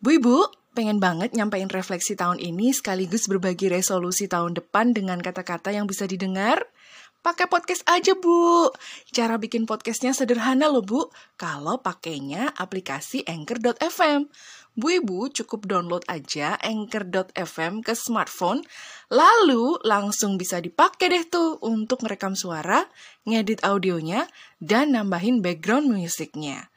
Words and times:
Bu 0.00 0.16
Ibu, 0.16 0.48
pengen 0.72 0.96
banget 0.96 1.36
nyampein 1.36 1.68
refleksi 1.68 2.16
tahun 2.16 2.40
ini 2.40 2.72
sekaligus 2.72 3.28
berbagi 3.28 3.68
resolusi 3.68 4.32
tahun 4.32 4.56
depan 4.56 4.96
dengan 4.96 5.20
kata-kata 5.20 5.76
yang 5.76 5.84
bisa 5.84 6.08
didengar? 6.08 6.72
Pakai 7.20 7.44
podcast 7.52 7.84
aja, 7.84 8.16
Bu. 8.16 8.72
Cara 9.12 9.36
bikin 9.36 9.68
podcastnya 9.68 10.16
sederhana 10.16 10.72
loh, 10.72 10.80
Bu. 10.80 11.12
Kalau 11.36 11.84
pakainya 11.84 12.48
aplikasi 12.56 13.28
Anchor.fm. 13.28 14.24
Bu 14.72 15.04
Ibu 15.04 15.36
cukup 15.36 15.68
download 15.68 16.08
aja 16.08 16.56
Anchor.fm 16.64 17.84
ke 17.84 17.92
smartphone, 17.92 18.64
lalu 19.12 19.76
langsung 19.84 20.40
bisa 20.40 20.64
dipakai 20.64 21.12
deh 21.12 21.28
tuh 21.28 21.60
untuk 21.60 22.00
merekam 22.08 22.32
suara, 22.32 22.88
ngedit 23.28 23.60
audionya, 23.68 24.24
dan 24.64 24.96
nambahin 24.96 25.44
background 25.44 25.92
musiknya. 25.92 26.72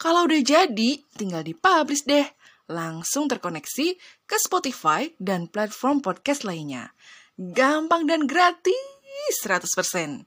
Kalau 0.00 0.24
udah 0.24 0.40
jadi, 0.40 1.04
tinggal 1.20 1.44
dipublish 1.44 2.08
deh 2.08 2.24
langsung 2.72 3.28
terkoneksi 3.28 4.00
ke 4.24 4.36
Spotify 4.40 5.12
dan 5.20 5.46
platform 5.46 6.00
podcast 6.00 6.48
lainnya. 6.48 6.96
Gampang 7.36 8.08
dan 8.08 8.24
gratis 8.24 9.36
100%. 9.44 10.24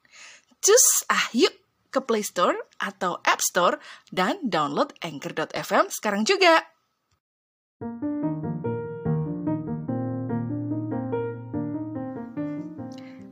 Cus, 0.62 0.86
ah 1.10 1.28
yuk 1.34 1.54
ke 1.90 2.00
Play 2.04 2.22
Store 2.22 2.56
atau 2.78 3.18
App 3.26 3.42
Store 3.42 3.82
dan 4.14 4.38
download 4.46 4.94
Anchor.fm 5.02 5.90
sekarang 5.90 6.28
juga. 6.28 6.66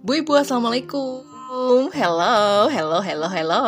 Bu 0.04 0.20
Ibu, 0.20 0.36
Assalamualaikum. 0.36 1.33
Hello, 1.54 2.66
hello, 2.66 2.98
hello, 2.98 3.30
hello. 3.30 3.64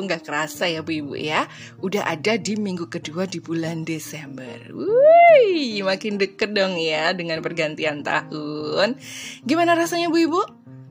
Nggak 0.00 0.24
kerasa 0.24 0.64
ya 0.72 0.80
Bu 0.80 1.04
Ibu 1.04 1.20
ya. 1.20 1.44
Udah 1.84 2.00
ada 2.08 2.40
di 2.40 2.56
minggu 2.56 2.88
kedua 2.88 3.28
di 3.28 3.44
bulan 3.44 3.84
Desember. 3.84 4.72
Wih, 4.72 5.84
makin 5.84 6.16
deket 6.16 6.56
dong 6.56 6.80
ya 6.80 7.12
dengan 7.12 7.44
pergantian 7.44 8.00
tahun. 8.00 8.96
Gimana 9.44 9.76
rasanya 9.76 10.08
Bu 10.08 10.16
Ibu? 10.16 10.40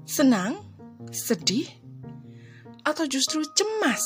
Senang? 0.05 0.61
Sedih? 1.09 1.65
Atau 2.85 3.09
justru 3.09 3.41
cemas? 3.57 4.05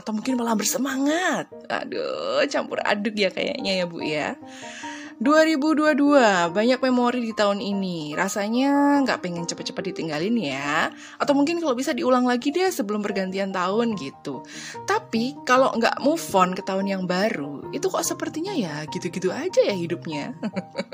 Atau 0.00 0.16
mungkin 0.16 0.40
malah 0.40 0.56
bersemangat? 0.56 1.52
Aduh, 1.68 2.40
campur 2.48 2.80
aduk 2.80 3.12
ya 3.20 3.28
kayaknya 3.28 3.72
ya 3.76 3.84
Bu 3.84 4.00
ya. 4.00 4.32
2022, 5.18 6.54
banyak 6.54 6.78
memori 6.78 7.18
di 7.18 7.34
tahun 7.34 7.58
ini. 7.58 8.14
Rasanya 8.14 9.02
nggak 9.02 9.18
pengen 9.18 9.50
cepet-cepet 9.50 9.90
ditinggalin 9.90 10.38
ya. 10.38 10.94
Atau 11.18 11.34
mungkin 11.34 11.58
kalau 11.58 11.74
bisa 11.74 11.90
diulang 11.90 12.22
lagi 12.22 12.54
deh 12.54 12.70
sebelum 12.70 13.02
pergantian 13.02 13.50
tahun 13.50 13.98
gitu. 13.98 14.46
Tapi 14.86 15.34
kalau 15.42 15.74
nggak 15.74 15.98
move 16.06 16.22
on 16.38 16.54
ke 16.54 16.62
tahun 16.62 16.86
yang 16.86 17.02
baru, 17.10 17.66
itu 17.74 17.90
kok 17.90 18.06
sepertinya 18.06 18.54
ya 18.54 18.86
gitu-gitu 18.86 19.34
aja 19.34 19.58
ya 19.58 19.74
hidupnya. 19.74 20.38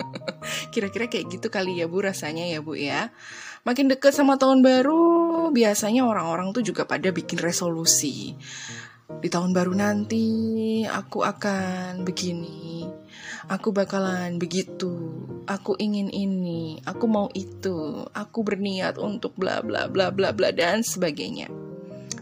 Kira-kira 0.72 1.05
kayak 1.12 1.28
gitu 1.28 1.53
kali 1.53 1.84
ya 1.84 1.84
Bu 1.84 2.00
rasanya 2.00 2.48
ya 2.48 2.64
Bu 2.64 2.81
ya. 2.81 3.12
Makin 3.69 3.92
deket 3.92 4.16
sama 4.16 4.41
tahun 4.41 4.64
baru, 4.64 5.53
biasanya 5.53 6.00
orang-orang 6.09 6.56
tuh 6.56 6.64
juga 6.64 6.88
pada 6.88 7.12
bikin 7.12 7.44
resolusi. 7.44 8.33
Di 9.05 9.28
tahun 9.28 9.53
baru 9.53 9.77
nanti 9.77 10.25
aku 10.88 11.20
akan 11.20 12.09
begini, 12.09 12.88
aku 13.48 13.73
bakalan 13.75 14.37
begitu, 14.41 14.92
aku 15.45 15.77
ingin 15.77 16.09
ini, 16.09 16.81
aku 16.84 17.05
mau 17.05 17.28
itu, 17.37 18.05
aku 18.12 18.45
berniat 18.45 18.97
untuk 18.97 19.37
bla 19.37 19.61
bla 19.61 19.89
bla 19.89 20.09
bla 20.09 20.33
bla 20.33 20.50
dan 20.50 20.81
sebagainya. 20.84 21.48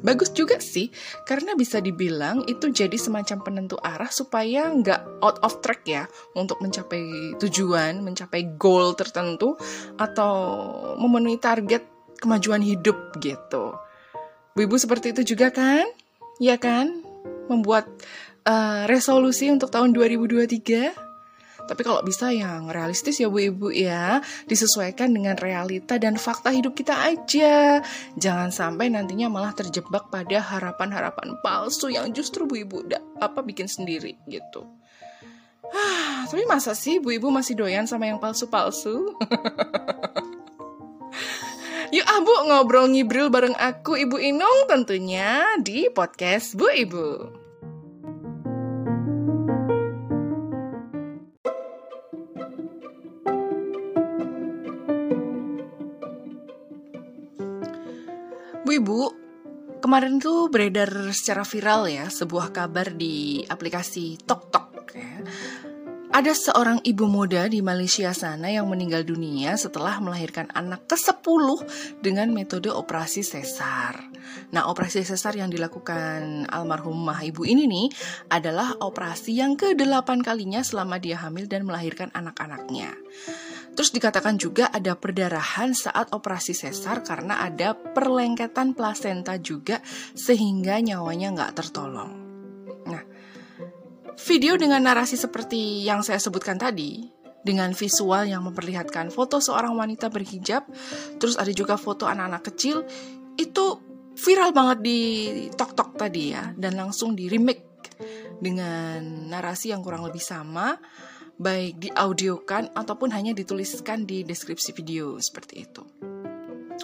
Bagus 0.03 0.35
juga 0.35 0.59
sih, 0.59 0.91
karena 1.23 1.55
bisa 1.55 1.79
dibilang 1.79 2.43
itu 2.51 2.75
jadi 2.75 2.99
semacam 2.99 3.39
penentu 3.47 3.79
arah 3.79 4.11
supaya 4.11 4.67
nggak 4.67 5.23
out 5.23 5.39
of 5.47 5.63
track 5.63 5.87
ya 5.87 6.11
untuk 6.35 6.59
mencapai 6.59 7.39
tujuan, 7.39 8.03
mencapai 8.03 8.59
goal 8.59 8.99
tertentu, 8.99 9.55
atau 9.95 10.35
memenuhi 10.99 11.39
target 11.39 11.87
kemajuan 12.19 12.67
hidup 12.67 13.15
gitu. 13.23 13.79
Bu 14.59 14.67
Ibu 14.67 14.75
seperti 14.75 15.15
itu 15.15 15.35
juga 15.35 15.55
kan? 15.55 15.87
Ya 16.43 16.59
kan? 16.59 17.07
Membuat 17.47 17.87
uh, 18.43 18.91
resolusi 18.91 19.55
untuk 19.55 19.71
tahun 19.71 19.95
2023? 19.95 21.12
Tapi 21.67 21.83
kalau 21.87 22.03
bisa 22.03 22.31
yang 22.35 22.69
realistis 22.69 23.23
ya 23.23 23.31
Bu 23.31 23.39
Ibu 23.39 23.69
ya, 23.71 24.19
disesuaikan 24.51 25.15
dengan 25.15 25.39
realita 25.39 25.97
dan 25.97 26.19
fakta 26.19 26.51
hidup 26.51 26.75
kita 26.75 26.93
aja. 26.93 27.81
Jangan 28.19 28.51
sampai 28.51 28.91
nantinya 28.91 29.31
malah 29.31 29.55
terjebak 29.55 30.11
pada 30.11 30.43
harapan-harapan 30.43 31.39
palsu 31.41 31.89
yang 31.89 32.11
justru 32.11 32.45
Bu 32.45 32.61
Ibu 32.67 32.79
da, 32.91 32.99
apa 33.23 33.41
bikin 33.41 33.71
sendiri 33.71 34.19
gitu. 34.27 34.67
Ah, 35.73 36.29
tapi 36.29 36.45
masa 36.45 36.77
sih 36.77 37.01
Bu 37.01 37.17
Ibu 37.17 37.33
masih 37.33 37.57
doyan 37.57 37.89
sama 37.89 38.05
yang 38.11 38.21
palsu-palsu? 38.21 39.17
Yuk 41.93 42.09
ah 42.09 42.25
Bu 42.25 42.33
ngobrol 42.49 42.89
ngibril 42.89 43.29
bareng 43.29 43.53
aku 43.53 44.01
Ibu 44.01 44.17
Inung 44.17 44.65
tentunya 44.65 45.45
di 45.61 45.93
podcast 45.93 46.57
Bu 46.57 46.73
Ibu. 46.73 47.42
Bu 58.73 58.81
Ibu, 58.81 59.03
kemarin 59.85 60.17
tuh 60.17 60.49
beredar 60.49 60.89
secara 61.13 61.45
viral 61.45 61.93
ya 61.93 62.09
sebuah 62.09 62.57
kabar 62.57 62.97
di 62.97 63.45
aplikasi 63.45 64.17
TokTok 64.25 64.97
ya. 64.97 65.21
Ada 66.09 66.33
seorang 66.33 66.81
ibu 66.81 67.05
muda 67.05 67.53
di 67.53 67.61
Malaysia 67.61 68.17
sana 68.17 68.49
yang 68.49 68.73
meninggal 68.73 69.05
dunia 69.05 69.61
setelah 69.61 70.01
melahirkan 70.01 70.49
anak 70.57 70.89
ke-10 70.89 71.45
dengan 72.01 72.33
metode 72.33 72.73
operasi 72.73 73.21
sesar. 73.21 74.09
Nah, 74.57 74.65
operasi 74.65 75.05
sesar 75.05 75.37
yang 75.37 75.53
dilakukan 75.53 76.49
almarhumah 76.49 77.21
ibu 77.29 77.45
ini 77.45 77.69
nih 77.69 77.89
adalah 78.33 78.73
operasi 78.81 79.37
yang 79.37 79.53
ke-8 79.53 80.25
kalinya 80.25 80.65
selama 80.65 80.97
dia 80.97 81.21
hamil 81.21 81.45
dan 81.45 81.69
melahirkan 81.69 82.09
anak-anaknya. 82.17 82.97
Terus 83.73 83.91
dikatakan 83.93 84.37
juga 84.37 84.69
ada 84.69 84.93
perdarahan 84.93 85.73
saat 85.73 86.13
operasi 86.13 86.53
sesar 86.53 87.01
karena 87.01 87.41
ada 87.41 87.73
perlengketan 87.73 88.77
plasenta 88.77 89.41
juga 89.41 89.81
sehingga 90.13 90.77
nyawanya 90.85 91.33
nggak 91.33 91.53
tertolong. 91.57 92.13
Nah, 92.85 93.03
video 94.21 94.61
dengan 94.61 94.85
narasi 94.85 95.17
seperti 95.17 95.89
yang 95.89 96.05
saya 96.05 96.21
sebutkan 96.21 96.61
tadi, 96.61 97.09
dengan 97.43 97.75
visual 97.75 98.29
yang 98.29 98.47
memperlihatkan 98.47 99.11
foto 99.11 99.43
seorang 99.43 99.75
wanita 99.75 100.13
berhijab, 100.13 100.63
terus 101.19 101.35
ada 101.35 101.51
juga 101.51 101.75
foto 101.75 102.07
anak-anak 102.07 102.43
kecil, 102.55 102.87
itu 103.35 103.65
viral 104.15 104.55
banget 104.55 104.79
di 104.85 105.01
TokTok 105.51 105.99
tadi 105.99 106.37
ya, 106.37 106.55
dan 106.55 106.79
langsung 106.79 107.19
di 107.19 107.27
remake 107.27 107.73
dengan 108.39 109.31
narasi 109.31 109.75
yang 109.75 109.83
kurang 109.83 110.07
lebih 110.07 110.23
sama 110.23 110.75
baik 111.39 111.81
diaudiokan 111.81 112.73
ataupun 112.77 113.13
hanya 113.13 113.33
dituliskan 113.33 114.05
di 114.05 114.25
deskripsi 114.27 114.77
video 114.77 115.17
seperti 115.21 115.55
itu. 115.65 115.83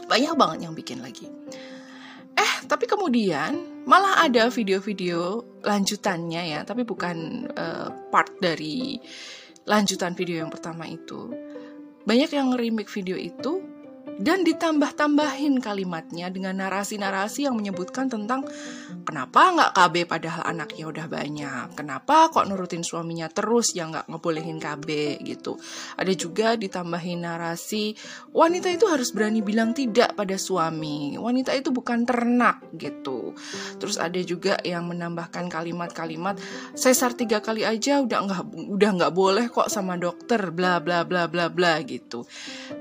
Banyak 0.08 0.34
banget 0.38 0.58
yang 0.68 0.74
bikin 0.76 1.04
lagi. 1.04 1.28
Eh, 2.38 2.52
tapi 2.70 2.86
kemudian 2.86 3.82
malah 3.84 4.22
ada 4.24 4.46
video-video 4.46 5.42
lanjutannya 5.66 6.54
ya, 6.54 6.60
tapi 6.62 6.86
bukan 6.86 7.48
uh, 7.50 7.88
part 8.14 8.30
dari 8.38 8.96
lanjutan 9.66 10.14
video 10.14 10.46
yang 10.46 10.50
pertama 10.52 10.86
itu. 10.86 11.34
Banyak 12.06 12.30
yang 12.32 12.54
remake 12.56 12.88
video 12.88 13.18
itu 13.18 13.77
dan 14.18 14.42
ditambah-tambahin 14.42 15.62
kalimatnya 15.62 16.26
dengan 16.28 16.58
narasi-narasi 16.58 17.46
yang 17.46 17.54
menyebutkan 17.54 18.10
tentang 18.10 18.42
kenapa 19.06 19.54
nggak 19.54 19.72
KB 19.78 19.94
padahal 20.10 20.42
anaknya 20.42 20.84
udah 20.90 21.06
banyak, 21.06 21.66
kenapa 21.78 22.26
kok 22.34 22.50
nurutin 22.50 22.82
suaminya 22.82 23.30
terus 23.30 23.78
yang 23.78 23.94
nggak 23.94 24.10
ngebolehin 24.10 24.58
KB 24.58 25.22
gitu. 25.22 25.54
Ada 25.94 26.12
juga 26.18 26.58
ditambahin 26.58 27.22
narasi 27.22 27.94
wanita 28.34 28.66
itu 28.74 28.90
harus 28.90 29.14
berani 29.14 29.38
bilang 29.38 29.70
tidak 29.70 30.18
pada 30.18 30.34
suami, 30.34 31.14
wanita 31.14 31.54
itu 31.54 31.70
bukan 31.70 32.02
ternak 32.02 32.58
gitu. 32.74 33.38
Terus 33.78 34.02
ada 34.02 34.18
juga 34.26 34.58
yang 34.66 34.90
menambahkan 34.90 35.46
kalimat-kalimat 35.46 36.42
sesar 36.74 37.14
tiga 37.14 37.38
kali 37.38 37.62
aja 37.62 38.02
udah 38.02 38.18
nggak 38.26 38.42
udah 38.74 38.90
nggak 38.98 39.14
boleh 39.14 39.46
kok 39.46 39.70
sama 39.70 39.94
dokter, 39.94 40.50
bla 40.50 40.82
bla 40.82 41.06
bla 41.06 41.30
bla 41.30 41.46
bla 41.46 41.78
gitu. 41.86 42.26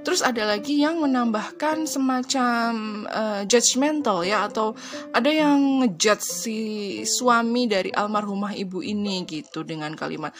Terus 0.01 0.25
ada 0.25 0.41
lagi 0.49 0.81
yang 0.81 0.97
menambahkan 0.97 1.26
menambahkan 1.27 1.83
semacam 1.83 3.03
uh, 3.11 3.43
judgmental 3.43 4.23
ya 4.23 4.47
atau 4.47 4.71
ada 5.11 5.27
yang 5.27 5.83
ngejudge 5.83 6.23
si 6.23 6.59
suami 7.03 7.67
dari 7.67 7.91
almarhumah 7.91 8.55
ibu 8.55 8.79
ini 8.79 9.27
gitu 9.27 9.67
dengan 9.67 9.91
kalimat 9.91 10.31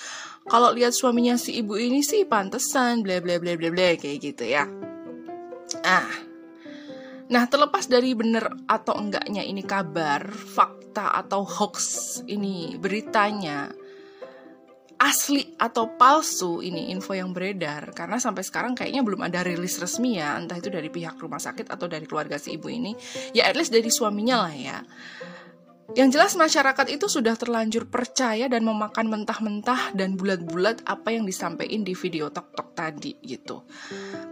kalau 0.47 0.71
lihat 0.71 0.95
suaminya 0.95 1.35
si 1.35 1.59
ibu 1.59 1.75
ini 1.75 1.99
sih 1.99 2.23
pantesan 2.23 3.03
bla 3.03 3.19
bla 3.19 3.35
bla 3.35 3.59
bla 3.59 3.67
bla 3.67 3.99
kayak 3.99 4.17
gitu 4.23 4.47
ya. 4.47 4.63
Ah. 5.83 6.07
Nah, 7.27 7.43
terlepas 7.51 7.91
dari 7.91 8.15
benar 8.15 8.55
atau 8.71 8.95
enggaknya 8.95 9.43
ini 9.43 9.59
kabar, 9.59 10.31
fakta 10.31 11.11
atau 11.11 11.43
hoax 11.43 12.23
ini 12.31 12.79
beritanya, 12.79 13.67
asli 14.97 15.53
atau 15.61 15.93
palsu 15.93 16.65
ini 16.65 16.89
info 16.89 17.13
yang 17.13 17.29
beredar 17.29 17.93
karena 17.93 18.17
sampai 18.17 18.41
sekarang 18.41 18.73
kayaknya 18.73 19.05
belum 19.05 19.21
ada 19.29 19.45
rilis 19.45 19.77
resmi 19.77 20.17
ya 20.17 20.33
entah 20.37 20.57
itu 20.57 20.73
dari 20.73 20.89
pihak 20.89 21.21
rumah 21.21 21.37
sakit 21.37 21.69
atau 21.69 21.85
dari 21.85 22.09
keluarga 22.09 22.41
si 22.41 22.57
ibu 22.57 22.65
ini 22.65 22.97
ya 23.33 23.45
at 23.45 23.53
least 23.53 23.69
dari 23.69 23.93
suaminya 23.93 24.49
lah 24.49 24.55
ya 24.57 24.77
yang 25.95 26.11
jelas 26.11 26.35
masyarakat 26.35 26.91
itu 26.91 27.07
sudah 27.07 27.39
terlanjur 27.39 27.87
percaya 27.87 28.51
dan 28.51 28.67
memakan 28.67 29.07
mentah-mentah 29.07 29.95
dan 29.95 30.19
bulat-bulat 30.19 30.83
apa 30.83 31.15
yang 31.15 31.23
disampaikan 31.23 31.87
di 31.87 31.95
video 31.95 32.27
tok-tok 32.27 32.75
tadi 32.75 33.15
gitu. 33.23 33.63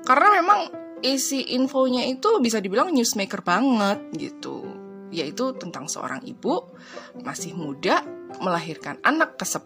Karena 0.03 0.35
memang 0.35 0.59
isi 0.99 1.55
infonya 1.55 2.03
itu 2.03 2.43
bisa 2.43 2.59
dibilang 2.59 2.91
newsmaker 2.91 3.39
banget 3.39 4.03
gitu. 4.19 4.67
Yaitu 5.15 5.55
tentang 5.55 5.87
seorang 5.87 6.27
ibu 6.27 6.75
masih 7.23 7.55
muda 7.55 8.03
melahirkan 8.41 8.99
anak 9.05 9.39
ke 9.39 9.45
10. 9.47 9.65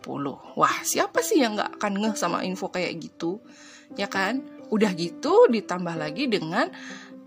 Wah, 0.56 0.78
siapa 0.84 1.20
sih 1.24 1.42
yang 1.42 1.58
gak 1.58 1.80
akan 1.80 1.94
ngeh 2.04 2.16
sama 2.16 2.46
info 2.46 2.70
kayak 2.70 3.00
gitu? 3.00 3.42
Ya 3.98 4.06
kan? 4.06 4.46
Udah 4.70 4.94
gitu 4.94 5.50
ditambah 5.50 5.96
lagi 5.98 6.30
dengan 6.30 6.70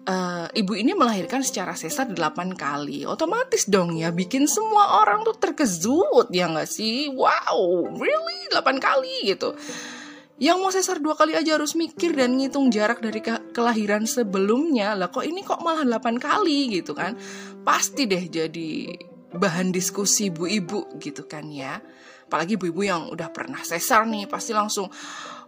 uh, 0.07 0.47
ibu 0.55 0.73
ini 0.75 0.95
melahirkan 0.95 1.43
secara 1.43 1.75
sesar 1.75 2.11
8 2.11 2.55
kali. 2.55 3.07
Otomatis 3.07 3.67
dong 3.67 3.99
ya 3.99 4.11
bikin 4.11 4.47
semua 4.47 5.03
orang 5.03 5.27
tuh 5.27 5.37
terkejut 5.39 6.31
ya 6.31 6.51
nggak 6.51 6.71
sih? 6.71 7.11
Wow, 7.13 7.91
really 7.99 8.51
8 8.55 8.79
kali 8.79 9.35
gitu. 9.35 9.55
Yang 10.43 10.59
mau 10.59 10.73
sesar 10.75 10.99
dua 10.99 11.15
kali 11.15 11.39
aja 11.39 11.55
harus 11.55 11.79
mikir 11.79 12.19
dan 12.19 12.35
ngitung 12.35 12.67
jarak 12.75 12.99
dari 12.99 13.23
ke 13.23 13.55
kelahiran 13.55 14.03
sebelumnya. 14.11 14.99
Lah 14.99 15.07
kok 15.07 15.23
ini 15.23 15.47
kok 15.47 15.63
malah 15.63 15.87
8 15.87 16.19
kali 16.19 16.83
gitu 16.83 16.99
kan? 16.99 17.15
Pasti 17.63 18.11
deh 18.11 18.27
jadi 18.27 18.91
bahan 19.33 19.73
diskusi 19.73 20.29
ibu-ibu 20.29 20.97
gitu 21.01 21.25
kan 21.29 21.49
ya. 21.49 21.81
Apalagi 22.29 22.57
ibu-ibu 22.57 22.81
yang 22.85 23.13
udah 23.13 23.29
pernah 23.29 23.61
sesar 23.61 24.09
nih 24.09 24.25
pasti 24.25 24.57
langsung 24.57 24.89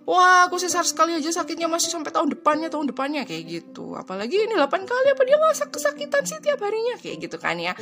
Wah, 0.04 0.44
aku 0.44 0.60
sesar 0.60 0.84
sekali 0.84 1.16
aja 1.16 1.32
sakitnya 1.32 1.64
masih 1.64 1.88
sampai 1.88 2.12
tahun 2.12 2.36
depannya, 2.36 2.68
tahun 2.68 2.92
depannya 2.92 3.24
kayak 3.24 3.44
gitu. 3.48 3.96
Apalagi 3.96 4.36
ini 4.36 4.52
8 4.52 4.84
kali 4.84 5.08
apa 5.16 5.22
dia 5.24 5.40
nggak 5.40 5.72
kesakitan 5.72 6.22
sih 6.28 6.44
tiap 6.44 6.60
harinya 6.60 7.00
kayak 7.00 7.24
gitu 7.24 7.40
kan 7.40 7.56
ya. 7.56 7.72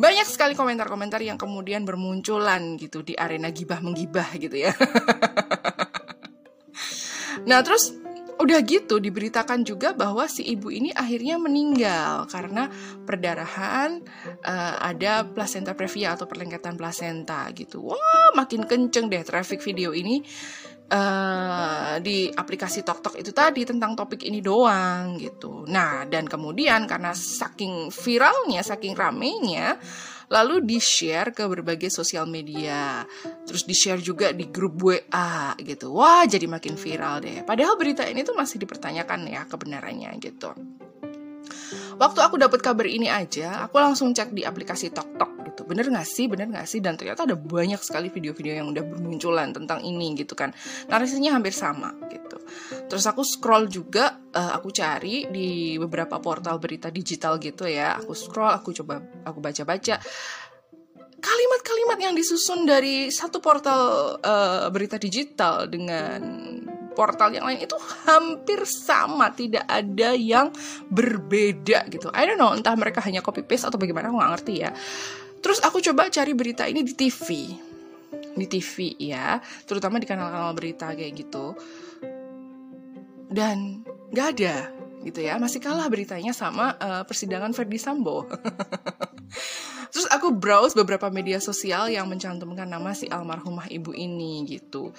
Banyak 0.00 0.24
sekali 0.24 0.56
komentar-komentar 0.56 1.20
yang 1.20 1.36
kemudian 1.36 1.84
bermunculan 1.84 2.80
gitu 2.80 3.04
di 3.04 3.12
arena 3.12 3.52
gibah 3.52 3.84
menggibah 3.84 4.32
gitu 4.40 4.56
ya. 4.56 4.72
nah, 7.48 7.60
terus 7.60 7.92
udah 8.40 8.58
gitu 8.64 8.96
diberitakan 8.96 9.62
juga 9.62 9.92
bahwa 9.92 10.24
si 10.24 10.42
ibu 10.48 10.72
ini 10.72 10.88
akhirnya 10.90 11.36
meninggal 11.36 12.24
karena 12.26 12.72
perdarahan 13.04 14.00
uh, 14.42 14.76
ada 14.80 15.28
placenta 15.28 15.76
previa 15.76 16.16
atau 16.16 16.24
perlengketan 16.24 16.80
placenta 16.80 17.46
gitu. 17.52 17.92
Wah, 17.92 18.32
makin 18.32 18.64
kenceng 18.64 19.12
deh 19.12 19.20
traffic 19.20 19.60
video 19.60 19.92
ini 19.92 20.24
uh, 20.90 21.96
di 22.02 22.28
aplikasi 22.28 22.82
TokTok 22.82 23.20
itu 23.20 23.30
tadi 23.30 23.62
tentang 23.62 23.94
topik 23.94 24.26
ini 24.26 24.42
doang 24.42 25.16
gitu. 25.16 25.64
Nah, 25.70 26.04
dan 26.10 26.26
kemudian 26.26 26.84
karena 26.90 27.14
saking 27.14 27.94
viralnya, 27.94 28.60
saking 28.64 28.98
ramenya, 28.98 29.78
lalu 30.30 30.62
di-share 30.62 31.34
ke 31.34 31.42
berbagai 31.44 31.90
sosial 31.90 32.24
media. 32.30 33.02
Terus 33.44 33.66
di-share 33.66 33.98
juga 33.98 34.30
di 34.30 34.46
grup 34.46 34.78
WA 34.78 35.52
gitu. 35.58 35.90
Wah, 35.90 36.22
jadi 36.24 36.46
makin 36.46 36.78
viral 36.78 37.20
deh. 37.20 37.42
Padahal 37.42 37.74
berita 37.74 38.06
ini 38.06 38.22
tuh 38.22 38.38
masih 38.38 38.62
dipertanyakan 38.62 39.26
ya 39.26 39.42
kebenarannya 39.50 40.14
gitu. 40.22 40.54
Waktu 42.00 42.20
aku 42.24 42.40
dapat 42.40 42.64
kabar 42.64 42.88
ini 42.88 43.12
aja, 43.12 43.60
aku 43.68 43.76
langsung 43.76 44.16
cek 44.16 44.32
di 44.32 44.40
aplikasi 44.40 44.88
TokTok 44.88 45.52
gitu. 45.52 45.68
Bener 45.68 45.84
gak 45.92 46.08
sih, 46.08 46.32
bener 46.32 46.48
gak 46.48 46.64
sih? 46.64 46.80
Dan 46.80 46.96
ternyata 46.96 47.28
ada 47.28 47.36
banyak 47.36 47.76
sekali 47.84 48.08
video-video 48.08 48.56
yang 48.56 48.72
udah 48.72 48.80
bermunculan 48.80 49.52
tentang 49.52 49.84
ini 49.84 50.16
gitu 50.16 50.32
kan. 50.32 50.56
Narasinya 50.88 51.36
hampir 51.36 51.52
sama 51.52 51.92
gitu. 52.08 52.40
Terus 52.88 53.04
aku 53.04 53.20
scroll 53.20 53.68
juga, 53.68 54.16
uh, 54.32 54.56
aku 54.56 54.72
cari 54.72 55.28
di 55.28 55.76
beberapa 55.76 56.16
portal 56.24 56.56
berita 56.56 56.88
digital 56.88 57.36
gitu 57.36 57.68
ya. 57.68 58.00
Aku 58.00 58.16
scroll, 58.16 58.48
aku 58.48 58.72
coba, 58.72 59.04
aku 59.28 59.44
baca-baca 59.44 60.00
kalimat-kalimat 61.20 62.00
yang 62.00 62.14
disusun 62.16 62.64
dari 62.64 63.12
satu 63.12 63.44
portal 63.44 64.16
uh, 64.24 64.72
berita 64.72 64.96
digital 64.96 65.68
dengan 65.68 66.16
portal 67.00 67.32
yang 67.32 67.48
lain 67.48 67.64
itu 67.64 67.80
hampir 68.04 68.60
sama, 68.68 69.32
tidak 69.32 69.64
ada 69.64 70.12
yang 70.12 70.52
berbeda 70.92 71.88
gitu. 71.88 72.12
I 72.12 72.28
don't 72.28 72.36
know, 72.36 72.52
entah 72.52 72.76
mereka 72.76 73.00
hanya 73.00 73.24
copy 73.24 73.40
paste 73.40 73.64
atau 73.64 73.80
bagaimana, 73.80 74.12
aku 74.12 74.20
nggak 74.20 74.32
ngerti 74.36 74.54
ya. 74.60 74.70
Terus 75.40 75.64
aku 75.64 75.80
coba 75.80 76.12
cari 76.12 76.36
berita 76.36 76.68
ini 76.68 76.84
di 76.84 76.92
TV, 76.92 77.56
di 78.36 78.44
TV 78.44 79.00
ya, 79.00 79.40
terutama 79.64 79.96
di 79.96 80.04
kanal-kanal 80.04 80.52
berita 80.52 80.92
kayak 80.92 81.16
gitu. 81.16 81.56
Dan 83.32 83.80
nggak 84.12 84.28
ada 84.36 84.56
gitu 85.00 85.24
ya, 85.24 85.40
masih 85.40 85.64
kalah 85.64 85.88
beritanya 85.88 86.36
sama 86.36 86.76
uh, 86.76 87.08
persidangan 87.08 87.56
Ferdi 87.56 87.80
Sambo. 87.80 88.28
Terus 89.90 90.06
aku 90.10 90.30
browse 90.34 90.78
beberapa 90.78 91.10
media 91.10 91.42
sosial 91.42 91.90
yang 91.90 92.06
mencantumkan 92.06 92.66
nama 92.66 92.94
si 92.94 93.10
almarhumah 93.10 93.66
ibu 93.70 93.90
ini 93.90 94.46
gitu. 94.46 94.94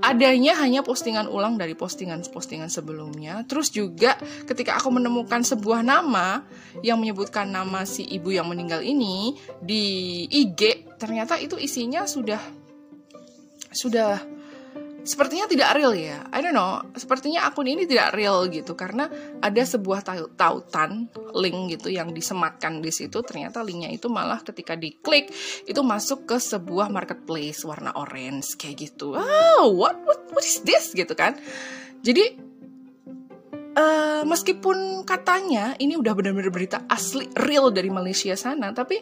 Adanya 0.00 0.54
hanya 0.62 0.86
postingan 0.86 1.26
ulang 1.26 1.58
dari 1.58 1.74
postingan-postingan 1.74 2.70
sebelumnya. 2.70 3.42
Terus 3.46 3.74
juga 3.74 4.16
ketika 4.46 4.78
aku 4.78 4.94
menemukan 4.94 5.42
sebuah 5.42 5.82
nama 5.82 6.46
yang 6.80 7.02
menyebutkan 7.02 7.50
nama 7.50 7.82
si 7.82 8.06
ibu 8.06 8.30
yang 8.30 8.46
meninggal 8.46 8.80
ini 8.80 9.34
di 9.58 10.24
IG, 10.30 10.94
ternyata 10.96 11.36
itu 11.42 11.58
isinya 11.58 12.06
sudah 12.06 12.40
sudah 13.74 14.35
sepertinya 15.06 15.46
tidak 15.46 15.78
real 15.78 15.94
ya. 15.94 16.26
I 16.34 16.42
don't 16.42 16.52
know, 16.52 16.82
sepertinya 16.98 17.46
akun 17.46 17.70
ini 17.70 17.86
tidak 17.86 18.12
real 18.18 18.50
gitu 18.50 18.74
karena 18.74 19.06
ada 19.38 19.62
sebuah 19.62 20.02
tautan 20.34 21.06
link 21.30 21.78
gitu 21.78 21.94
yang 21.94 22.10
disematkan 22.10 22.82
di 22.82 22.90
situ 22.90 23.22
ternyata 23.22 23.62
linknya 23.62 23.94
itu 23.94 24.10
malah 24.10 24.42
ketika 24.42 24.74
diklik 24.74 25.30
itu 25.62 25.80
masuk 25.80 26.26
ke 26.26 26.36
sebuah 26.42 26.90
marketplace 26.90 27.62
warna 27.62 27.94
orange 27.94 28.58
kayak 28.58 28.90
gitu. 28.90 29.14
Oh, 29.14 29.70
what 29.70 30.02
what 30.02 30.26
what 30.34 30.42
is 30.42 30.60
this 30.66 30.90
gitu 30.90 31.14
kan. 31.14 31.38
Jadi 32.02 32.34
uh, 33.78 34.26
meskipun 34.26 35.06
katanya 35.06 35.78
ini 35.78 35.94
udah 35.94 36.18
benar-benar 36.18 36.50
berita 36.50 36.82
asli 36.90 37.30
real 37.46 37.70
dari 37.70 37.94
Malaysia 37.94 38.34
sana, 38.34 38.74
tapi 38.74 38.98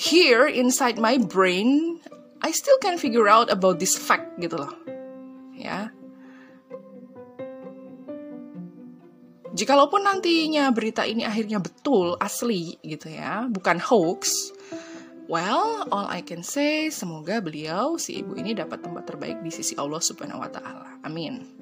here 0.00 0.48
inside 0.48 0.96
my 0.96 1.20
brain 1.20 2.00
I 2.42 2.50
still 2.50 2.76
can 2.82 2.98
figure 2.98 3.30
out 3.30 3.48
about 3.48 3.78
this 3.78 3.94
fact 3.94 4.34
gitu 4.42 4.58
loh. 4.58 4.74
Ya. 5.54 5.94
Jikalaupun 9.52 10.02
nantinya 10.02 10.72
berita 10.72 11.06
ini 11.06 11.22
akhirnya 11.22 11.60
betul, 11.62 12.16
asli 12.18 12.80
gitu 12.82 13.12
ya, 13.12 13.46
bukan 13.52 13.78
hoax, 13.78 14.50
well, 15.28 15.84
all 15.92 16.08
I 16.08 16.24
can 16.24 16.40
say, 16.40 16.88
semoga 16.88 17.38
beliau, 17.44 18.00
si 18.00 18.24
ibu 18.24 18.32
ini 18.32 18.56
dapat 18.56 18.80
tempat 18.80 19.04
terbaik 19.06 19.44
di 19.44 19.52
sisi 19.52 19.76
Allah 19.76 20.00
Subhanahu 20.00 20.40
wa 20.40 20.50
Ta'ala. 20.50 21.04
Amin. 21.04 21.61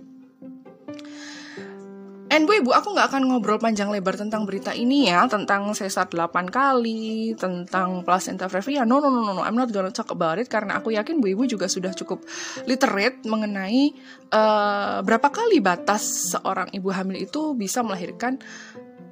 And 2.31 2.47
bu 2.47 2.63
ibu, 2.63 2.71
aku 2.71 2.95
nggak 2.95 3.11
akan 3.11 3.23
ngobrol 3.27 3.59
panjang 3.59 3.91
lebar 3.91 4.15
tentang 4.15 4.47
berita 4.47 4.71
ini 4.71 5.11
ya, 5.11 5.27
tentang 5.27 5.67
sesar 5.75 6.07
8 6.07 6.47
kali, 6.47 7.35
tentang 7.35 8.07
placenta 8.07 8.47
previa. 8.47 8.87
No, 8.87 9.03
no, 9.03 9.11
no, 9.11 9.27
no, 9.27 9.35
no, 9.35 9.43
I'm 9.43 9.59
not 9.59 9.75
gonna 9.75 9.91
talk 9.91 10.15
about 10.15 10.39
it 10.39 10.47
karena 10.47 10.79
aku 10.79 10.95
yakin 10.95 11.19
bu 11.19 11.35
ibu 11.35 11.43
juga 11.51 11.67
sudah 11.67 11.91
cukup 11.91 12.23
literate 12.71 13.27
mengenai 13.27 13.91
uh, 14.31 15.03
berapa 15.03 15.27
kali 15.27 15.59
batas 15.59 16.31
seorang 16.39 16.71
ibu 16.71 16.95
hamil 16.95 17.19
itu 17.19 17.59
bisa 17.59 17.83
melahirkan 17.83 18.39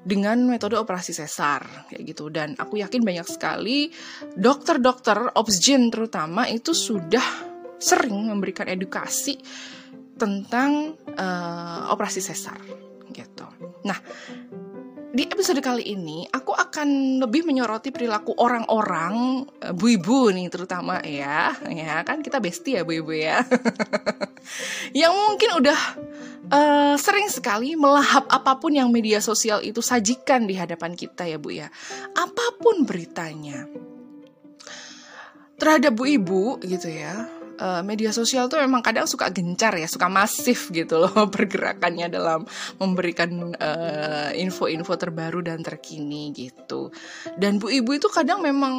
dengan 0.07 0.39
metode 0.47 0.79
operasi 0.79 1.11
sesar 1.11 1.91
kayak 1.91 2.15
gitu. 2.15 2.31
Dan 2.31 2.55
aku 2.55 2.79
yakin 2.79 3.03
banyak 3.03 3.27
sekali 3.27 3.91
dokter-dokter 4.39 5.35
obsgyn 5.35 5.91
terutama 5.91 6.47
itu 6.47 6.71
sudah 6.71 7.51
sering 7.83 8.31
memberikan 8.31 8.71
edukasi 8.71 9.43
tentang 10.15 10.95
uh, 11.19 11.91
operasi 11.91 12.23
sesar 12.23 12.88
gitu. 13.19 13.47
Nah, 13.83 13.99
di 15.09 15.25
episode 15.25 15.59
kali 15.65 15.89
ini 15.89 16.29
aku 16.29 16.53
akan 16.53 17.19
lebih 17.19 17.43
menyoroti 17.43 17.89
perilaku 17.89 18.37
orang-orang 18.39 19.43
uh, 19.65 19.73
bu 19.73 19.97
ibu 19.97 20.31
nih 20.31 20.53
terutama 20.53 21.01
ya, 21.03 21.57
ya 21.67 22.05
kan 22.05 22.21
kita 22.23 22.39
bestie 22.39 22.79
ya 22.79 22.87
bu 22.87 23.03
ibu 23.03 23.13
ya, 23.17 23.43
yang 25.01 25.17
mungkin 25.17 25.59
udah 25.65 25.81
uh, 26.53 26.95
sering 27.01 27.27
sekali 27.33 27.73
melahap 27.75 28.29
apa 28.29 28.61
pun 28.61 28.77
yang 28.77 28.93
media 28.93 29.19
sosial 29.19 29.65
itu 29.65 29.81
sajikan 29.81 30.45
di 30.45 30.55
hadapan 30.55 30.93
kita 30.93 31.25
ya 31.25 31.41
bu 31.41 31.57
ya, 31.57 31.73
apa 32.13 32.47
pun 32.61 32.85
beritanya 32.85 33.65
terhadap 35.59 35.97
bu 35.99 36.05
ibu 36.07 36.45
gitu 36.63 36.87
ya 36.87 37.38
uh, 37.59 37.83
media 37.83 38.15
sosial 38.15 38.47
tuh 38.47 38.63
memang 38.63 38.81
kadang 38.81 39.05
suka 39.05 39.29
gencar 39.29 39.75
ya, 39.75 39.91
suka 39.91 40.07
masif 40.07 40.71
gitu 40.71 41.03
loh 41.03 41.13
pergerakannya 41.35 42.09
dalam 42.11 42.47
memberikan 42.79 43.31
info 44.39 44.59
info-info 44.69 44.95
terbaru 44.99 45.41
dan 45.45 45.63
terkini 45.63 46.35
gitu. 46.35 46.91
Dan 47.39 47.63
bu 47.63 47.71
ibu 47.71 47.95
itu 47.95 48.11
kadang 48.11 48.43
memang 48.43 48.75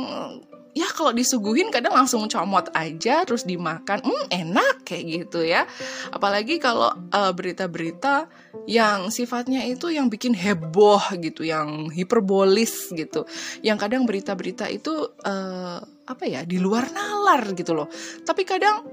ya 0.79 0.88
kalau 0.95 1.12
disuguhin 1.12 1.67
kadang 1.75 1.91
langsung 1.91 2.24
comot 2.31 2.71
aja 2.71 3.27
terus 3.27 3.43
dimakan 3.43 4.00
hmm 4.00 4.31
enak 4.31 4.88
kayak 4.88 5.03
gitu 5.27 5.43
ya. 5.43 5.67
Apalagi 6.15 6.55
kalau 6.63 6.95
uh, 7.12 7.36
berita-berita 7.36 8.31
yang 8.63 9.12
sifatnya 9.12 9.67
itu 9.67 9.91
yang 9.91 10.07
bikin 10.07 10.31
heboh 10.31 11.03
gitu 11.19 11.43
yang 11.43 11.91
hiperbolis 11.91 12.95
gitu. 12.95 13.27
Yang 13.59 13.77
kadang 13.83 14.07
berita-berita 14.07 14.71
itu 14.71 15.12
uh, 15.27 15.83
apa 15.83 16.24
ya 16.24 16.48
di 16.48 16.55
luar 16.63 16.95
nalar 16.95 17.51
gitu 17.59 17.75
loh. 17.75 17.91
Tapi 18.24 18.48
kadang 18.48 18.88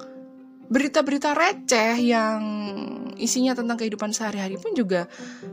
berita-berita 0.67 1.31
receh 1.39 1.95
yang 2.03 2.43
isinya 3.17 3.55
tentang 3.55 3.79
kehidupan 3.79 4.11
sehari-hari 4.11 4.59
pun 4.59 4.75
juga 4.75 5.07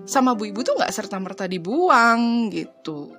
sama 0.10 0.34
bu 0.34 0.50
ibu 0.50 0.66
tuh 0.66 0.74
nggak 0.82 0.90
serta 0.90 1.22
merta 1.22 1.46
dibuang 1.46 2.50
gitu. 2.50 3.14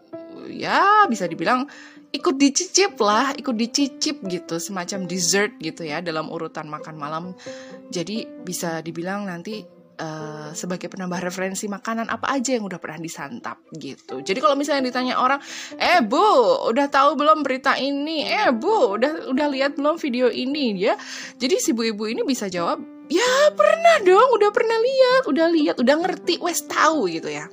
Ya 0.50 1.09
bisa 1.09 1.25
dibilang 1.25 1.71
ikut 2.14 2.38
dicicip 2.38 2.94
lah, 3.02 3.35
ikut 3.35 3.59
dicicip 3.59 4.23
gitu, 4.30 4.62
semacam 4.62 5.11
dessert 5.11 5.59
gitu 5.59 5.83
ya 5.83 5.99
dalam 5.99 6.30
urutan 6.30 6.71
makan 6.71 6.94
malam. 6.94 7.25
Jadi 7.90 8.23
bisa 8.47 8.78
dibilang 8.87 9.26
nanti 9.26 9.66
uh, 9.99 10.50
sebagai 10.54 10.87
penambah 10.87 11.18
referensi 11.18 11.66
makanan 11.66 12.06
apa 12.06 12.38
aja 12.38 12.54
yang 12.54 12.64
udah 12.71 12.78
pernah 12.78 13.02
disantap 13.02 13.66
gitu. 13.75 14.23
Jadi 14.23 14.38
kalau 14.38 14.54
misalnya 14.54 14.87
ditanya 14.87 15.18
orang, 15.18 15.42
eh 15.75 15.99
bu, 16.06 16.23
udah 16.71 16.87
tahu 16.87 17.18
belum 17.18 17.42
berita 17.42 17.75
ini? 17.75 18.30
Eh 18.30 18.54
bu, 18.54 18.94
udah 18.94 19.35
udah 19.35 19.47
lihat 19.50 19.75
belum 19.75 19.99
video 19.99 20.30
ini 20.30 20.78
ya? 20.78 20.94
Jadi 21.38 21.59
si 21.59 21.75
bu 21.75 21.90
ibu 21.90 22.06
ini 22.06 22.23
bisa 22.23 22.47
jawab, 22.47 22.78
ya 23.11 23.50
pernah 23.59 24.06
dong, 24.06 24.38
udah 24.38 24.50
pernah 24.54 24.78
lihat, 24.78 25.23
udah 25.26 25.47
lihat, 25.50 25.76
udah 25.83 25.97
ngerti, 25.99 26.38
wes 26.38 26.62
tahu 26.64 27.11
gitu 27.11 27.30
ya. 27.30 27.50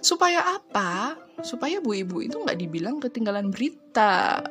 Supaya 0.00 0.58
apa? 0.58 1.18
Supaya 1.42 1.78
bu 1.78 1.94
ibu 1.94 2.22
itu 2.22 2.38
nggak 2.38 2.58
dibilang 2.58 2.98
ketinggalan 2.98 3.50
berita. 3.50 4.42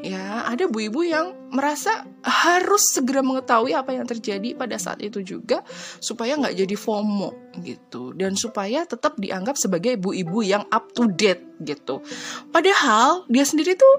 Ya, 0.00 0.46
ada 0.48 0.70
bu 0.70 0.86
ibu 0.86 1.04
yang 1.04 1.34
merasa 1.52 2.06
harus 2.22 2.94
segera 2.94 3.20
mengetahui 3.20 3.74
apa 3.74 3.92
yang 3.92 4.06
terjadi 4.06 4.56
pada 4.56 4.78
saat 4.80 5.02
itu 5.02 5.20
juga 5.20 5.60
supaya 6.00 6.38
nggak 6.38 6.56
jadi 6.56 6.76
FOMO 6.78 7.58
gitu 7.60 8.16
dan 8.16 8.38
supaya 8.38 8.86
tetap 8.86 9.18
dianggap 9.20 9.58
sebagai 9.60 9.98
bu 10.00 10.14
ibu 10.14 10.40
yang 10.40 10.64
up 10.72 10.94
to 10.94 11.10
date 11.10 11.42
gitu. 11.60 12.00
Padahal 12.48 13.28
dia 13.28 13.44
sendiri 13.44 13.76
tuh 13.76 13.94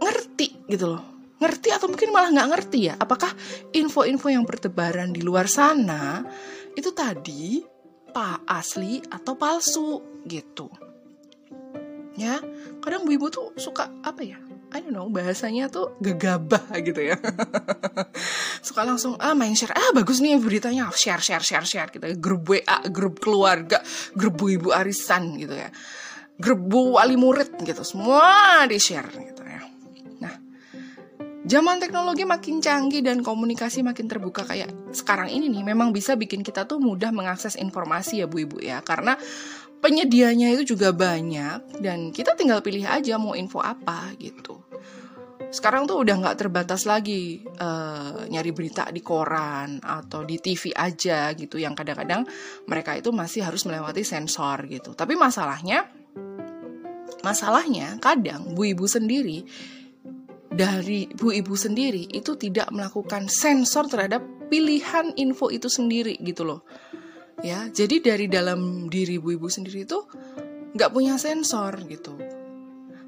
ngerti 0.00 0.66
gitu 0.66 0.90
loh 0.90 1.14
ngerti 1.44 1.68
atau 1.74 1.92
mungkin 1.92 2.08
malah 2.14 2.30
nggak 2.32 2.50
ngerti 2.56 2.78
ya 2.88 2.94
apakah 2.96 3.28
info-info 3.74 4.32
yang 4.32 4.48
bertebaran 4.48 5.12
di 5.12 5.20
luar 5.20 5.50
sana 5.50 6.24
itu 6.72 6.90
tadi 6.96 7.73
apa 8.14 8.46
asli 8.46 9.02
atau 9.10 9.34
palsu 9.34 10.22
gitu. 10.22 10.70
Ya 12.14 12.38
kadang 12.78 13.02
bu 13.02 13.18
ibu 13.18 13.26
tuh 13.26 13.50
suka 13.58 13.90
apa 14.06 14.22
ya 14.22 14.38
I 14.70 14.86
don't 14.86 14.94
know 14.94 15.10
bahasanya 15.10 15.66
tuh 15.66 15.98
gegabah 15.98 16.62
gitu 16.78 17.10
ya. 17.10 17.18
Suka 18.66 18.86
langsung 18.86 19.18
ah 19.18 19.34
main 19.34 19.58
share 19.58 19.74
ah 19.74 19.90
bagus 19.90 20.22
nih 20.22 20.38
beritanya 20.38 20.94
share 20.94 21.18
share 21.18 21.42
share 21.42 21.66
share 21.66 21.90
gitu 21.90 22.06
ya. 22.06 22.14
Grup 22.14 22.46
WA 22.46 22.86
grup 22.86 23.18
keluarga 23.18 23.82
grup 24.14 24.38
bu 24.38 24.54
ibu 24.54 24.70
arisan 24.70 25.34
gitu 25.34 25.58
ya. 25.58 25.74
Grup 26.38 26.70
wali 26.70 27.18
murid 27.18 27.66
gitu 27.66 27.82
semua 27.82 28.62
di 28.70 28.78
share 28.78 29.10
gitu 29.10 29.42
Zaman 31.44 31.76
teknologi 31.76 32.24
makin 32.24 32.64
canggih 32.64 33.04
dan 33.04 33.20
komunikasi 33.20 33.84
makin 33.84 34.08
terbuka 34.08 34.48
kayak 34.48 34.96
sekarang 34.96 35.28
ini 35.28 35.52
nih 35.52 35.60
memang 35.60 35.92
bisa 35.92 36.16
bikin 36.16 36.40
kita 36.40 36.64
tuh 36.64 36.80
mudah 36.80 37.12
mengakses 37.12 37.60
informasi 37.60 38.24
ya 38.24 38.26
Bu 38.26 38.48
Ibu 38.48 38.64
ya 38.64 38.80
karena 38.80 39.20
penyedianya 39.84 40.56
itu 40.56 40.72
juga 40.72 40.96
banyak 40.96 41.84
dan 41.84 42.16
kita 42.16 42.32
tinggal 42.32 42.64
pilih 42.64 42.88
aja 42.88 43.20
mau 43.20 43.36
info 43.36 43.60
apa 43.60 44.16
gitu. 44.16 44.64
Sekarang 45.52 45.84
tuh 45.84 46.00
udah 46.00 46.16
nggak 46.16 46.40
terbatas 46.40 46.88
lagi 46.88 47.44
uh, 47.60 48.24
nyari 48.24 48.50
berita 48.56 48.88
di 48.88 49.04
koran 49.04 49.84
atau 49.84 50.24
di 50.24 50.40
TV 50.40 50.72
aja 50.72 51.28
gitu 51.36 51.60
yang 51.60 51.76
kadang-kadang 51.76 52.24
mereka 52.64 52.96
itu 52.96 53.12
masih 53.12 53.44
harus 53.44 53.68
melewati 53.68 54.00
sensor 54.00 54.64
gitu. 54.64 54.96
Tapi 54.96 55.12
masalahnya 55.12 55.92
masalahnya 57.20 58.00
kadang 58.00 58.56
Bu 58.56 58.72
Ibu 58.72 58.88
sendiri 58.88 59.44
dari 60.54 61.10
bu 61.10 61.34
ibu 61.34 61.58
sendiri 61.58 62.06
itu 62.14 62.38
tidak 62.38 62.70
melakukan 62.70 63.26
sensor 63.26 63.90
terhadap 63.90 64.22
pilihan 64.46 65.10
info 65.18 65.50
itu 65.50 65.66
sendiri 65.66 66.14
gitu 66.22 66.46
loh. 66.46 66.62
Ya 67.42 67.66
jadi 67.68 67.98
dari 67.98 68.30
dalam 68.30 68.86
diri 68.86 69.18
bu 69.18 69.34
ibu 69.34 69.50
sendiri 69.50 69.82
itu 69.82 69.98
nggak 70.78 70.90
punya 70.94 71.18
sensor 71.18 71.74
gitu. 71.90 72.14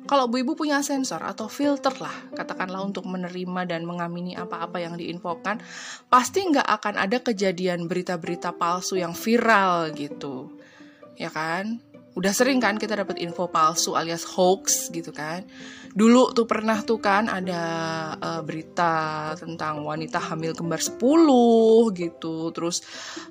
Kalau 0.07 0.31
bu 0.31 0.43
ibu 0.43 0.55
punya 0.55 0.83
sensor 0.87 1.23
atau 1.23 1.51
filter 1.51 1.95
lah 1.99 2.15
katakanlah 2.35 2.83
untuk 2.83 3.07
menerima 3.11 3.67
dan 3.67 3.83
mengamini 3.87 4.39
apa-apa 4.39 4.79
yang 4.83 4.95
diinfokan 4.95 5.59
pasti 6.07 6.47
nggak 6.47 6.67
akan 6.67 6.95
ada 6.99 7.19
kejadian 7.23 7.91
berita-berita 7.91 8.55
palsu 8.55 8.99
yang 8.99 9.15
viral 9.15 9.95
gitu. 9.95 10.51
Ya 11.19 11.31
kan 11.31 11.83
udah 12.17 12.33
sering 12.33 12.57
kan 12.65 12.81
kita 12.81 12.97
dapat 12.97 13.21
info 13.21 13.53
palsu 13.53 13.93
alias 13.93 14.25
hoax 14.25 14.89
gitu 14.89 15.13
kan. 15.13 15.45
Dulu 15.93 16.33
tuh 16.33 16.49
pernah 16.49 16.81
tuh 16.81 16.97
kan 16.97 17.29
ada 17.29 17.63
uh, 18.17 18.41
berita 18.41 19.33
tentang 19.37 19.85
wanita 19.85 20.21
hamil 20.33 20.57
kembar 20.57 20.81
10 20.81 20.97
gitu. 21.93 22.53
Terus 22.57 22.81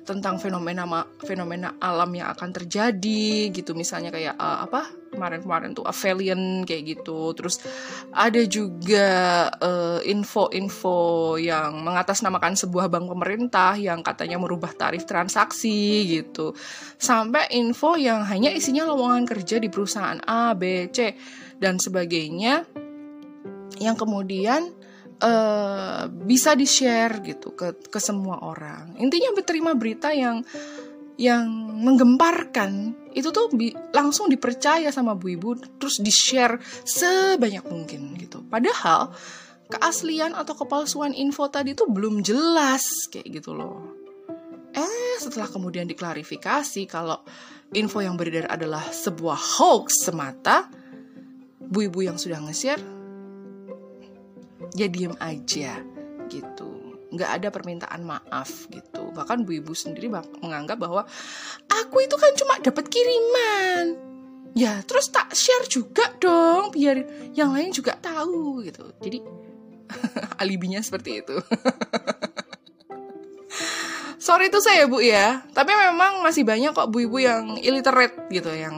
tentang 0.06 0.38
fenomena 0.38 0.86
fenomena 1.18 1.74
alam 1.82 2.14
yang 2.14 2.30
akan 2.30 2.50
terjadi 2.54 3.50
gitu. 3.50 3.74
Misalnya 3.74 4.14
kayak 4.14 4.38
uh, 4.38 4.66
apa 4.66 5.05
kemarin-kemarin 5.16 5.72
tuh 5.72 5.88
Avelian 5.88 6.68
kayak 6.68 6.84
gitu. 6.94 7.32
Terus 7.32 7.64
ada 8.12 8.44
juga 8.44 9.08
eh, 9.56 10.00
info-info 10.12 11.40
yang 11.40 11.80
mengatasnamakan 11.80 12.54
sebuah 12.54 12.92
bank 12.92 13.08
pemerintah 13.08 13.80
yang 13.80 14.04
katanya 14.04 14.36
merubah 14.36 14.76
tarif 14.76 15.08
transaksi 15.08 16.04
gitu. 16.04 16.52
Sampai 17.00 17.48
info 17.56 17.96
yang 17.96 18.28
hanya 18.28 18.52
isinya 18.52 18.84
lowongan 18.84 19.24
kerja 19.24 19.56
di 19.56 19.72
perusahaan 19.72 20.20
A 20.28 20.52
B 20.52 20.92
C 20.92 21.16
dan 21.56 21.80
sebagainya 21.80 22.68
yang 23.80 23.96
kemudian 23.96 24.72
uh, 25.24 26.04
bisa 26.08 26.52
di 26.52 26.68
share 26.68 27.20
gitu 27.24 27.56
ke 27.56 27.88
ke 27.88 28.00
semua 28.00 28.44
orang. 28.44 28.96
Intinya 29.00 29.32
berterima 29.36 29.72
berita 29.72 30.12
yang 30.12 30.44
yang 31.16 31.48
menggemparkan 31.80 32.92
itu 33.16 33.32
tuh 33.32 33.48
bi 33.48 33.72
langsung 33.96 34.28
dipercaya 34.28 34.92
sama 34.92 35.16
bu 35.16 35.32
ibu 35.32 35.56
terus 35.80 36.00
di 36.04 36.12
share 36.12 36.60
sebanyak 36.84 37.64
mungkin 37.64 38.12
gitu. 38.20 38.44
Padahal 38.44 39.16
keaslian 39.72 40.36
atau 40.36 40.52
kepalsuan 40.52 41.16
info 41.16 41.48
tadi 41.48 41.72
tuh 41.72 41.88
belum 41.88 42.20
jelas 42.20 43.08
kayak 43.08 43.40
gitu 43.40 43.56
loh. 43.56 43.96
Eh 44.76 45.16
setelah 45.16 45.48
kemudian 45.48 45.88
diklarifikasi 45.88 46.84
kalau 46.84 47.24
info 47.72 48.04
yang 48.04 48.20
beredar 48.20 48.52
adalah 48.52 48.84
sebuah 48.84 49.40
hoax 49.58 50.06
semata 50.06 50.68
bu 51.58 51.88
ibu 51.88 52.04
yang 52.04 52.20
sudah 52.20 52.38
nge-share 52.44 52.84
ya 54.76 54.86
diem 54.92 55.16
aja 55.16 55.80
gitu. 56.28 57.00
Nggak 57.08 57.30
ada 57.40 57.48
permintaan 57.48 58.04
maaf 58.04 58.68
gitu 58.68 59.05
bahkan 59.16 59.40
bu 59.42 59.56
ibu 59.56 59.72
sendiri 59.72 60.12
menganggap 60.44 60.76
bahwa 60.76 61.08
aku 61.66 62.04
itu 62.04 62.16
kan 62.20 62.32
cuma 62.36 62.60
dapat 62.60 62.84
kiriman. 62.92 63.96
Ya 64.56 64.80
terus 64.84 65.12
tak 65.12 65.36
share 65.36 65.68
juga 65.68 66.08
dong 66.16 66.72
biar 66.72 67.04
yang 67.36 67.52
lain 67.52 67.72
juga 67.72 67.96
tahu 67.96 68.64
gitu. 68.64 68.92
Jadi 69.00 69.20
alibinya 70.40 70.80
seperti 70.80 71.24
itu. 71.24 71.36
Sorry 74.26 74.48
itu 74.48 74.58
saya 74.64 74.88
bu 74.88 75.04
ya. 75.04 75.44
Tapi 75.52 75.70
memang 75.76 76.24
masih 76.24 76.42
banyak 76.44 76.72
kok 76.72 76.88
bu 76.88 77.04
ibu 77.04 77.20
yang 77.20 77.60
illiterate 77.60 78.16
gitu 78.32 78.48
yang 78.48 78.72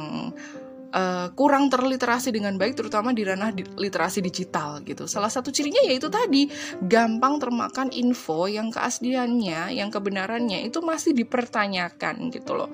uh, 0.93 1.29
kurang 1.37 1.69
terliterasi 1.69 2.33
dengan 2.33 2.57
baik 2.57 2.77
terutama 2.79 3.13
di 3.13 3.25
ranah 3.25 3.53
di, 3.53 3.65
literasi 3.65 4.25
digital 4.25 4.81
gitu. 4.85 5.05
Salah 5.05 5.29
satu 5.29 5.53
cirinya 5.53 5.81
yaitu 5.85 6.09
tadi 6.09 6.49
gampang 6.85 7.41
termakan 7.41 7.93
info 7.93 8.49
yang 8.49 8.73
keasliannya, 8.73 9.77
yang 9.77 9.89
kebenarannya 9.93 10.65
itu 10.65 10.81
masih 10.81 11.13
dipertanyakan 11.13 12.33
gitu 12.33 12.57
loh. 12.57 12.71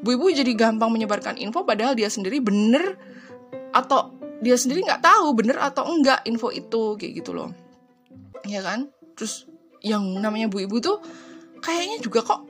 Bu 0.00 0.16
ibu 0.16 0.32
jadi 0.32 0.52
gampang 0.56 0.92
menyebarkan 0.92 1.36
info 1.36 1.64
padahal 1.64 1.96
dia 1.96 2.08
sendiri 2.08 2.40
bener 2.40 2.96
atau 3.70 4.16
dia 4.40 4.56
sendiri 4.56 4.82
nggak 4.88 5.04
tahu 5.04 5.36
bener 5.36 5.60
atau 5.60 5.84
enggak 5.84 6.24
info 6.24 6.48
itu 6.48 6.96
kayak 6.96 7.24
gitu 7.24 7.36
loh. 7.36 7.52
Ya 8.48 8.64
kan? 8.64 8.88
Terus 9.14 9.44
yang 9.84 10.04
namanya 10.20 10.48
bu 10.48 10.64
ibu 10.64 10.80
tuh 10.80 11.00
kayaknya 11.60 12.00
juga 12.00 12.24
kok 12.24 12.40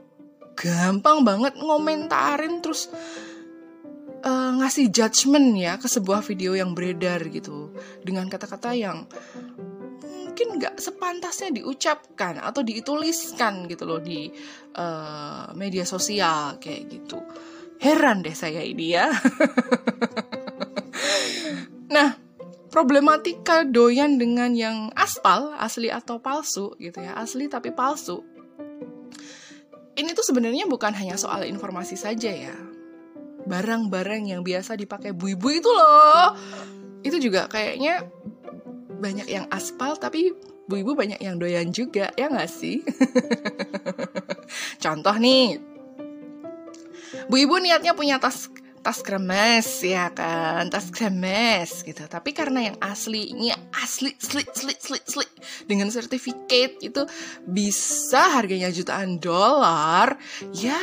gampang 0.55 1.25
banget 1.25 1.57
ngomentarin 1.57 2.61
terus 2.61 2.91
uh, 4.25 4.53
ngasih 4.61 4.93
judgement 4.93 5.57
ya 5.57 5.77
ke 5.77 5.87
sebuah 5.89 6.25
video 6.25 6.57
yang 6.57 6.73
beredar 6.77 7.25
gitu 7.29 7.73
dengan 8.05 8.29
kata-kata 8.29 8.73
yang 8.77 9.05
mungkin 10.01 10.57
nggak 10.57 10.81
sepantasnya 10.81 11.53
diucapkan 11.61 12.41
atau 12.41 12.65
dituliskan 12.65 13.69
gitu 13.69 13.85
loh 13.85 14.01
di 14.01 14.31
uh, 14.79 15.53
media 15.59 15.85
sosial 15.85 16.57
kayak 16.63 16.89
gitu 16.89 17.21
heran 17.81 18.25
deh 18.25 18.37
saya 18.37 18.65
ini 18.65 18.87
ya 18.95 19.11
Nah, 21.91 22.15
problematika 22.71 23.67
doyan 23.67 24.15
dengan 24.15 24.55
yang 24.55 24.95
aspal, 24.95 25.51
asli 25.59 25.91
atau 25.91 26.23
palsu 26.23 26.79
gitu 26.79 27.03
ya, 27.03 27.19
asli 27.19 27.51
tapi 27.51 27.75
palsu. 27.75 28.23
Ini 29.99 30.15
tuh 30.15 30.23
sebenarnya 30.23 30.71
bukan 30.71 30.95
hanya 30.95 31.19
soal 31.19 31.51
informasi 31.51 31.99
saja 31.99 32.31
ya. 32.31 32.55
Barang-barang 33.47 34.29
yang 34.29 34.43
biasa 34.45 34.77
dipakai 34.77 35.13
bui-bui 35.17 35.61
itu 35.61 35.71
loh. 35.71 36.37
Itu 37.01 37.17
juga 37.17 37.49
kayaknya 37.49 38.05
banyak 39.01 39.29
yang 39.33 39.47
aspal 39.49 39.97
tapi 39.97 40.37
bu-ibu 40.69 40.95
banyak 40.95 41.19
yang 41.19 41.41
doyan 41.41 41.73
juga 41.75 42.13
ya 42.15 42.31
nggak 42.31 42.51
sih? 42.51 42.85
Contoh 44.85 45.17
nih, 45.19 45.59
bu-ibu 47.27 47.59
niatnya 47.59 47.97
punya 47.97 48.23
tas 48.23 48.53
tas 48.81 49.05
kremes 49.05 49.85
ya 49.85 50.09
kan 50.17 50.73
tas 50.73 50.89
kremes 50.89 51.85
gitu 51.85 52.01
tapi 52.09 52.33
karena 52.33 52.73
yang 52.73 52.77
aslinya 52.81 53.53
asli 53.77 54.17
asli 54.17 54.41
asli 54.41 54.73
asli 54.73 54.99
asli 55.05 55.27
dengan 55.69 55.93
sertifikat 55.93 56.81
itu 56.81 57.05
bisa 57.45 58.41
harganya 58.41 58.73
jutaan 58.73 59.21
dolar 59.21 60.17
ya 60.57 60.81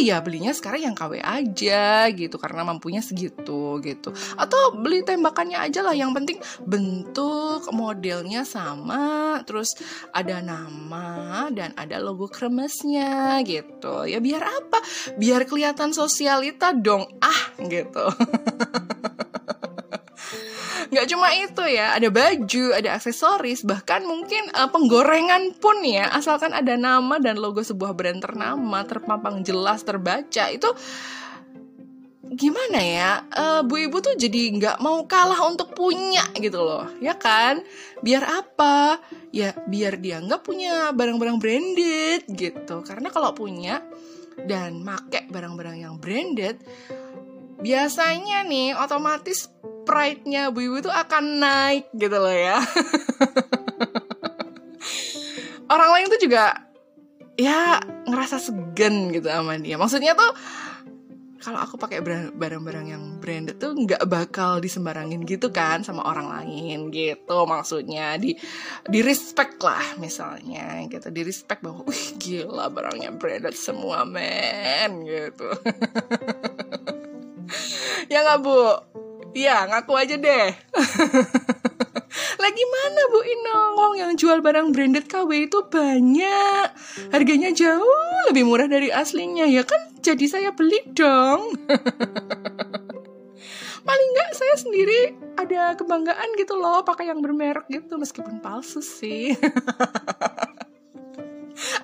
ya 0.00 0.22
belinya 0.24 0.54
sekarang 0.54 0.92
yang 0.92 0.96
KW 0.96 1.20
aja 1.20 2.08
gitu 2.14 2.36
karena 2.40 2.64
mampunya 2.64 3.04
segitu 3.04 3.80
gitu. 3.84 4.14
Atau 4.38 4.78
beli 4.78 5.04
tembakannya 5.04 5.58
aja 5.60 5.84
lah 5.84 5.92
yang 5.92 6.16
penting 6.16 6.40
bentuk 6.64 7.68
modelnya 7.74 8.46
sama 8.46 9.40
terus 9.44 9.74
ada 10.14 10.40
nama 10.40 11.48
dan 11.52 11.76
ada 11.76 12.00
logo 12.00 12.30
kremesnya 12.30 13.40
gitu. 13.44 14.08
Ya 14.08 14.22
biar 14.22 14.42
apa? 14.44 14.78
Biar 15.20 15.44
kelihatan 15.44 15.92
sosialita 15.92 16.72
dong 16.72 17.04
ah 17.20 17.42
gitu 17.60 18.06
nggak 20.92 21.08
cuma 21.08 21.32
itu 21.32 21.64
ya 21.72 21.96
ada 21.96 22.12
baju 22.12 22.64
ada 22.76 23.00
aksesoris 23.00 23.64
bahkan 23.64 24.04
mungkin 24.04 24.44
uh, 24.52 24.68
penggorengan 24.68 25.56
pun 25.56 25.80
ya 25.80 26.12
asalkan 26.12 26.52
ada 26.52 26.76
nama 26.76 27.16
dan 27.16 27.40
logo 27.40 27.64
sebuah 27.64 27.96
brand 27.96 28.20
ternama 28.20 28.84
terpampang 28.84 29.40
jelas 29.40 29.80
terbaca 29.88 30.52
itu 30.52 30.68
gimana 32.32 32.80
ya 32.80 33.10
uh, 33.28 33.60
bu 33.64 33.88
ibu 33.88 34.00
tuh 34.00 34.16
jadi 34.16 34.52
nggak 34.56 34.76
mau 34.84 35.04
kalah 35.08 35.40
untuk 35.48 35.76
punya 35.76 36.24
gitu 36.36 36.64
loh 36.64 36.88
ya 37.00 37.16
kan? 37.16 37.60
Biar 38.00 38.24
apa? 38.24 39.00
Ya 39.32 39.52
biar 39.68 40.00
dia 40.00 40.20
nggak 40.20 40.40
punya 40.40 40.96
barang-barang 40.96 41.36
branded 41.36 42.24
gitu. 42.32 42.80
Karena 42.84 43.12
kalau 43.12 43.36
punya 43.36 43.84
dan 44.48 44.80
make 44.80 45.28
barang-barang 45.28 45.84
yang 45.84 46.00
branded 46.00 46.56
biasanya 47.60 48.42
nih 48.48 48.74
otomatis 48.74 49.52
pride-nya 49.82 50.54
Bu 50.54 50.62
Ibu 50.66 50.76
itu 50.82 50.90
akan 50.90 51.24
naik 51.42 51.90
gitu 51.94 52.16
loh 52.16 52.34
ya. 52.34 52.58
Orang 55.72 55.90
lain 55.96 56.12
tuh 56.12 56.20
juga 56.20 56.52
ya 57.40 57.80
ngerasa 58.06 58.38
segen 58.38 59.10
gitu 59.14 59.30
sama 59.30 59.56
dia. 59.58 59.80
Maksudnya 59.80 60.12
tuh 60.12 60.30
kalau 61.42 61.58
aku 61.58 61.74
pakai 61.74 61.98
barang-barang 62.30 62.86
yang 62.86 63.18
branded 63.18 63.58
tuh 63.58 63.74
nggak 63.74 64.06
bakal 64.06 64.62
disembarangin 64.62 65.26
gitu 65.26 65.50
kan 65.50 65.82
sama 65.82 66.06
orang 66.06 66.30
lain 66.30 66.94
gitu 66.94 67.42
maksudnya 67.50 68.14
di 68.14 68.38
di 68.86 69.02
respect 69.02 69.58
lah 69.58 69.98
misalnya 69.98 70.86
gitu 70.86 71.10
di 71.10 71.26
respect 71.26 71.66
bahwa 71.66 71.82
wih 71.90 72.06
gila 72.22 72.70
barangnya 72.70 73.10
branded 73.18 73.58
semua 73.58 74.06
men 74.06 75.02
gitu 75.02 75.50
ya 78.12 78.22
nggak 78.22 78.38
bu? 78.46 78.62
Iya 79.32 79.64
ngaku 79.68 79.92
aja 79.96 80.16
deh. 80.20 80.48
Lagi 82.42 82.64
mana 82.68 83.02
Bu 83.08 83.20
Inongong 83.24 83.94
yang 83.96 84.12
jual 84.20 84.44
barang 84.44 84.76
branded 84.76 85.08
KW 85.08 85.48
itu 85.48 85.64
banyak. 85.72 86.68
Harganya 87.08 87.48
jauh 87.56 88.28
lebih 88.28 88.44
murah 88.44 88.68
dari 88.68 88.92
aslinya 88.92 89.48
ya 89.48 89.64
kan? 89.64 89.80
Jadi 90.04 90.28
saya 90.28 90.52
beli 90.52 90.84
dong. 90.92 91.48
Paling 93.88 94.08
nggak 94.14 94.30
saya 94.36 94.54
sendiri 94.60 95.16
ada 95.34 95.74
kebanggaan 95.74 96.38
gitu 96.38 96.54
loh 96.54 96.86
pakai 96.86 97.10
yang 97.10 97.18
bermerek 97.24 97.66
gitu 97.72 97.96
meskipun 97.96 98.44
palsu 98.44 98.84
sih. 98.84 99.32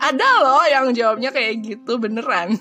ada 0.09 0.29
loh 0.44 0.64
yang 0.68 0.92
jawabnya 0.92 1.33
kayak 1.33 1.64
gitu 1.64 1.96
beneran. 1.96 2.61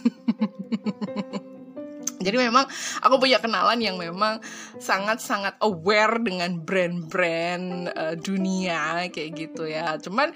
Jadi 2.18 2.38
memang 2.38 2.66
aku 3.06 3.16
punya 3.22 3.38
kenalan 3.38 3.78
yang 3.78 3.98
memang 4.02 4.42
sangat-sangat 4.82 5.62
aware 5.62 6.18
dengan 6.18 6.58
brand-brand 6.62 7.94
uh, 7.94 8.16
dunia 8.18 9.06
kayak 9.14 9.32
gitu 9.38 9.70
ya. 9.70 10.02
Cuman 10.02 10.34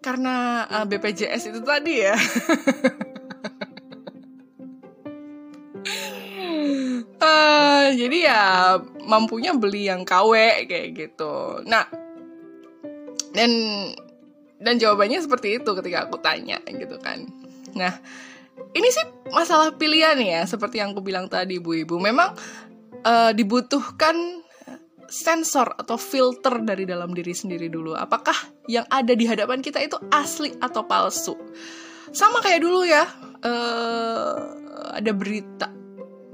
karena 0.00 0.64
uh, 0.68 0.84
eh, 0.84 0.86
BPJS 0.88 1.52
itu 1.52 1.60
tadi 1.64 1.94
ya. 2.04 2.16
uh, 7.20 7.86
jadi 8.00 8.18
ya 8.20 8.42
mampunya 9.04 9.52
beli 9.56 9.88
yang 9.88 10.04
KW 10.08 10.64
kayak 10.68 10.88
gitu. 10.96 11.64
Nah, 11.68 11.88
dan 13.32 13.50
dan 14.60 14.80
jawabannya 14.80 15.20
seperti 15.20 15.60
itu 15.60 15.70
ketika 15.76 16.08
aku 16.08 16.16
tanya 16.20 16.60
gitu 16.64 16.96
kan. 17.00 17.28
Nah, 17.76 17.92
ini 18.74 18.88
sih 18.90 19.06
masalah 19.30 19.74
pilihan 19.74 20.18
ya 20.18 20.42
seperti 20.46 20.82
yang 20.82 20.94
aku 20.94 21.02
bilang 21.02 21.26
tadi 21.30 21.58
bu 21.62 21.78
ibu. 21.78 21.98
Memang 21.98 22.34
uh, 23.06 23.30
dibutuhkan 23.34 24.42
sensor 25.06 25.70
atau 25.78 25.94
filter 25.94 26.64
dari 26.64 26.88
dalam 26.88 27.14
diri 27.14 27.30
sendiri 27.30 27.70
dulu. 27.70 27.94
Apakah 27.94 28.34
yang 28.66 28.88
ada 28.90 29.14
di 29.14 29.28
hadapan 29.28 29.62
kita 29.62 29.78
itu 29.78 29.98
asli 30.10 30.54
atau 30.58 30.82
palsu? 30.86 31.36
Sama 32.10 32.42
kayak 32.42 32.60
dulu 32.62 32.82
ya 32.86 33.06
uh, 33.42 34.34
ada 34.94 35.12
berita 35.14 35.70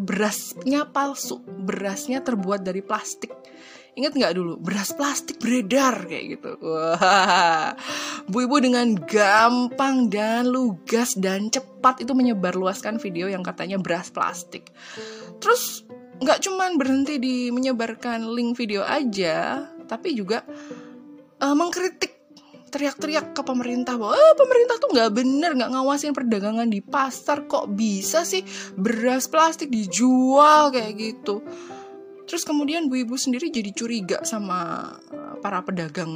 berasnya 0.01 0.89
palsu 0.89 1.45
berasnya 1.45 2.25
terbuat 2.25 2.65
dari 2.65 2.81
plastik 2.81 3.29
Ingat 4.01 4.17
nggak 4.17 4.33
dulu 4.33 4.57
beras 4.57 4.97
plastik 4.97 5.37
beredar 5.37 6.09
kayak 6.09 6.41
gitu. 6.41 6.57
Wah, 6.65 7.77
bu 8.25 8.49
ibu 8.49 8.57
dengan 8.57 8.97
gampang 8.97 10.09
dan 10.09 10.49
lugas 10.49 11.13
dan 11.21 11.53
cepat 11.53 12.01
itu 12.01 12.17
menyebarluaskan 12.17 12.97
video 12.97 13.29
yang 13.29 13.45
katanya 13.45 13.77
beras 13.77 14.09
plastik. 14.09 14.73
Terus 15.37 15.85
nggak 16.17 16.41
cuman 16.49 16.81
berhenti 16.81 17.21
di 17.21 17.53
menyebarkan 17.53 18.25
link 18.33 18.57
video 18.57 18.81
aja, 18.89 19.69
tapi 19.85 20.17
juga 20.17 20.49
uh, 21.45 21.53
mengkritik 21.53 22.21
teriak-teriak 22.71 23.35
ke 23.35 23.43
pemerintah 23.43 23.99
bahwa 23.99 24.15
eh, 24.15 24.35
pemerintah 24.39 24.77
tuh 24.79 24.91
nggak 24.95 25.11
bener 25.11 25.51
nggak 25.59 25.73
ngawasin 25.75 26.15
perdagangan 26.15 26.71
di 26.71 26.79
pasar 26.81 27.51
kok 27.51 27.67
bisa 27.75 28.23
sih 28.23 28.47
beras 28.79 29.27
plastik 29.27 29.69
dijual 29.69 30.71
kayak 30.71 30.95
gitu 30.95 31.43
Terus 32.31 32.47
kemudian 32.47 32.87
Bu 32.87 32.95
Ibu 33.03 33.19
sendiri 33.19 33.51
jadi 33.51 33.75
curiga 33.75 34.23
sama 34.23 34.87
eh, 35.11 35.35
para 35.43 35.67
pedagang 35.67 36.07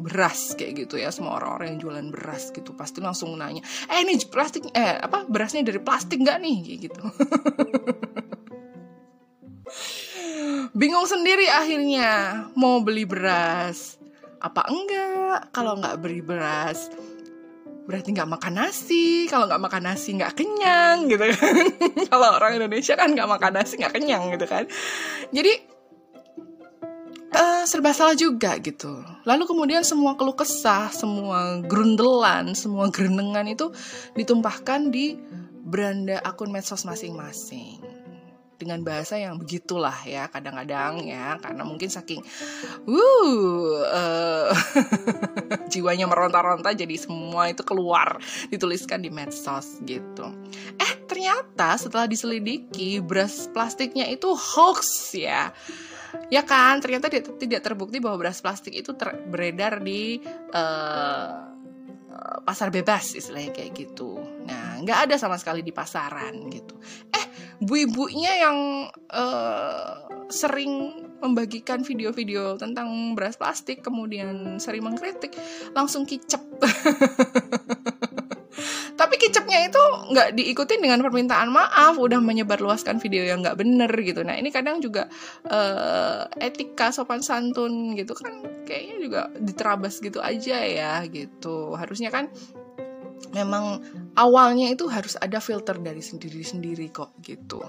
beras 0.00 0.56
kayak 0.56 0.88
gitu 0.88 0.96
ya, 0.96 1.12
sama 1.12 1.36
orang-orang 1.36 1.76
yang 1.76 1.80
jualan 1.84 2.08
beras 2.08 2.48
gitu. 2.48 2.72
Pasti 2.72 3.04
langsung 3.04 3.36
nanya, 3.36 3.60
"Eh, 3.92 4.00
ini 4.00 4.16
plastik 4.24 4.72
eh 4.72 4.96
apa 4.96 5.28
berasnya 5.28 5.60
dari 5.60 5.84
plastik 5.84 6.24
nggak 6.24 6.40
nih?" 6.40 6.56
kayak 6.64 6.80
gitu. 6.88 7.02
Bingung 10.80 11.04
sendiri 11.04 11.44
akhirnya 11.52 12.08
mau 12.56 12.80
beli 12.80 13.04
beras 13.04 14.00
apa 14.40 14.64
enggak 14.72 15.52
kalau 15.52 15.76
nggak 15.76 16.00
beli 16.00 16.24
beras 16.24 16.88
berarti 17.90 18.14
nggak 18.14 18.30
makan 18.30 18.54
nasi. 18.54 19.26
Kalau 19.26 19.50
nggak 19.50 19.62
makan 19.66 19.82
nasi 19.82 20.14
nggak 20.14 20.38
kenyang 20.38 21.10
gitu 21.10 21.26
kan. 21.26 21.66
Kalau 22.14 22.38
orang 22.38 22.62
Indonesia 22.62 22.94
kan 22.94 23.10
nggak 23.10 23.26
makan 23.26 23.52
nasi 23.58 23.74
nggak 23.82 23.94
kenyang 23.98 24.30
gitu 24.30 24.46
kan. 24.46 24.70
Jadi 25.34 25.52
uh, 27.34 27.66
serba 27.66 27.90
salah 27.90 28.14
juga 28.14 28.54
gitu. 28.62 29.02
Lalu 29.26 29.42
kemudian 29.50 29.82
semua 29.82 30.14
keluh 30.14 30.38
kesah 30.38 30.94
semua 30.94 31.58
grundelan 31.66 32.54
semua 32.54 32.86
gerenengan 32.94 33.50
itu 33.50 33.74
ditumpahkan 34.14 34.94
di 34.94 35.18
beranda 35.66 36.22
akun 36.22 36.54
medsos 36.54 36.86
masing-masing 36.86 37.99
dengan 38.60 38.84
bahasa 38.84 39.16
yang 39.16 39.40
begitulah 39.40 39.96
ya 40.04 40.28
kadang-kadang 40.28 41.00
ya 41.08 41.40
karena 41.40 41.64
mungkin 41.64 41.88
saking 41.88 42.20
uh, 42.84 43.80
uh 43.88 44.52
jiwanya 45.72 46.04
meronta-ronta 46.04 46.76
jadi 46.76 46.92
semua 47.00 47.48
itu 47.48 47.64
keluar 47.64 48.20
dituliskan 48.52 49.00
di 49.00 49.08
medsos 49.08 49.80
gitu. 49.88 50.28
Eh 50.76 50.92
ternyata 51.08 51.80
setelah 51.80 52.04
diselidiki 52.04 53.00
beras 53.00 53.48
plastiknya 53.48 54.04
itu 54.12 54.28
hoax 54.36 55.16
ya. 55.16 55.56
Ya 56.28 56.42
kan 56.42 56.82
ternyata 56.82 57.06
tidak 57.10 57.62
terbukti 57.64 58.02
bahwa 58.02 58.20
beras 58.20 58.42
plastik 58.42 58.74
itu 58.74 58.92
beredar 59.30 59.78
di 59.80 60.18
uh, 60.52 61.50
pasar 62.44 62.68
bebas 62.74 63.14
istilahnya 63.14 63.54
kayak 63.54 63.72
gitu. 63.74 64.18
Nah 64.44 64.82
nggak 64.82 65.08
ada 65.08 65.14
sama 65.16 65.38
sekali 65.38 65.62
di 65.62 65.70
pasaran 65.70 66.34
gitu. 66.50 66.74
Eh 67.10 67.19
bu 67.60 67.74
ibunya 67.84 68.32
yang 68.40 68.58
uh, 69.12 70.08
sering 70.32 71.04
membagikan 71.20 71.84
video-video 71.84 72.56
tentang 72.56 73.12
beras 73.12 73.36
plastik 73.36 73.84
kemudian 73.84 74.56
sering 74.56 74.80
mengkritik 74.80 75.36
langsung 75.76 76.08
kicep. 76.08 76.40
Tapi 79.00 79.16
kicepnya 79.16 79.64
itu 79.64 79.80
nggak 80.12 80.36
diikutin 80.36 80.80
dengan 80.84 81.00
permintaan 81.00 81.48
maaf 81.48 81.96
udah 81.96 82.20
menyebarluaskan 82.20 83.00
video 83.00 83.24
yang 83.24 83.40
nggak 83.40 83.56
bener 83.56 83.88
gitu. 84.04 84.20
Nah 84.20 84.36
ini 84.36 84.52
kadang 84.52 84.80
juga 84.84 85.08
uh, 85.48 86.28
etika 86.36 86.92
sopan 86.92 87.24
santun 87.24 87.96
gitu 87.96 88.12
kan 88.12 88.44
kayaknya 88.68 88.96
juga 89.00 89.20
diterabas 89.40 90.04
gitu 90.04 90.20
aja 90.20 90.60
ya 90.60 91.00
gitu. 91.08 91.72
Harusnya 91.80 92.12
kan 92.12 92.28
memang 93.30 93.84
awalnya 94.16 94.72
itu 94.72 94.88
harus 94.88 95.14
ada 95.20 95.38
filter 95.38 95.76
dari 95.78 96.00
sendiri-sendiri 96.00 96.88
kok 96.90 97.16
gitu 97.20 97.60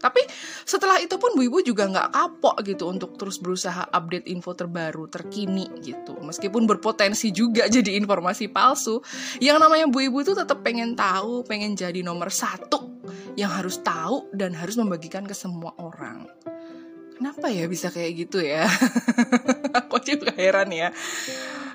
tapi 0.00 0.24
setelah 0.64 0.96
itu 0.96 1.20
pun 1.20 1.36
Bu 1.36 1.44
Ibu 1.44 1.60
juga 1.60 1.84
nggak 1.84 2.08
kapok 2.16 2.56
gitu 2.64 2.88
untuk 2.88 3.20
terus 3.20 3.36
berusaha 3.36 3.84
update 3.92 4.32
info 4.32 4.56
terbaru, 4.56 5.12
terkini 5.12 5.68
gitu. 5.84 6.16
Meskipun 6.24 6.64
berpotensi 6.64 7.28
juga 7.30 7.68
jadi 7.76 8.00
informasi 8.00 8.48
palsu, 8.48 9.04
yang 9.44 9.60
namanya 9.60 9.86
Bu 9.92 10.00
Ibu 10.08 10.24
itu 10.24 10.32
tetap 10.32 10.64
pengen 10.64 10.96
tahu, 10.96 11.44
pengen 11.44 11.76
jadi 11.76 12.00
nomor 12.00 12.32
satu 12.32 13.04
yang 13.36 13.52
harus 13.52 13.84
tahu 13.84 14.32
dan 14.32 14.56
harus 14.56 14.80
membagikan 14.80 15.28
ke 15.28 15.36
semua 15.36 15.76
orang. 15.76 16.24
Kenapa 17.20 17.52
ya 17.52 17.68
bisa 17.68 17.92
kayak 17.92 18.12
gitu 18.16 18.40
ya? 18.40 18.64
Aku 19.84 20.00
juga 20.00 20.32
heran 20.32 20.72
ya. 20.72 20.88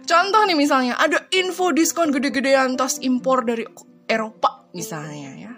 Contoh 0.05 0.41
nih 0.45 0.57
misalnya, 0.57 0.95
ada 1.01 1.25
info 1.33 1.73
diskon 1.73 2.13
gede-gedean 2.13 2.77
tas 2.77 3.01
impor 3.01 3.41
dari 3.41 3.65
Eropa 4.05 4.69
misalnya 4.77 5.31
ya. 5.33 5.53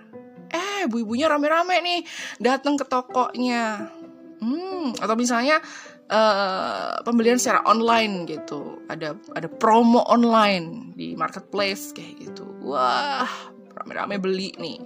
Eh 0.47 0.87
ibu-ibunya 0.87 1.27
rame-rame 1.27 1.83
nih 1.83 1.99
datang 2.39 2.79
ke 2.79 2.87
tokonya. 2.87 3.91
Hmm 4.39 4.93
atau 4.95 5.17
misalnya 5.17 5.59
uh, 6.07 7.01
pembelian 7.03 7.35
secara 7.35 7.65
online 7.67 8.23
gitu. 8.29 8.85
Ada 8.87 9.17
ada 9.35 9.49
promo 9.51 10.05
online 10.07 10.95
di 10.95 11.17
marketplace 11.17 11.91
kayak 11.91 12.31
gitu. 12.31 12.45
Wah 12.63 13.27
rame-rame 13.75 14.21
beli 14.21 14.55
nih. 14.55 14.77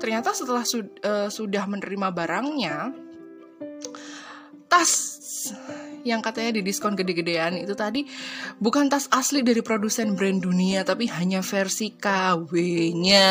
Ternyata 0.00 0.32
setelah 0.32 0.64
su 0.64 0.80
uh, 0.82 1.28
sudah 1.28 1.68
menerima 1.68 2.08
barangnya 2.10 2.90
tas 4.66 4.90
yang 6.02 6.20
katanya 6.20 6.58
di 6.58 6.62
diskon 6.66 6.98
gede-gedean 6.98 7.58
itu 7.58 7.74
tadi 7.78 8.06
bukan 8.58 8.90
tas 8.90 9.06
asli 9.14 9.42
dari 9.46 9.62
produsen 9.62 10.18
brand 10.18 10.42
dunia 10.42 10.82
tapi 10.82 11.06
hanya 11.10 11.42
versi 11.42 11.94
KW-nya 11.94 13.30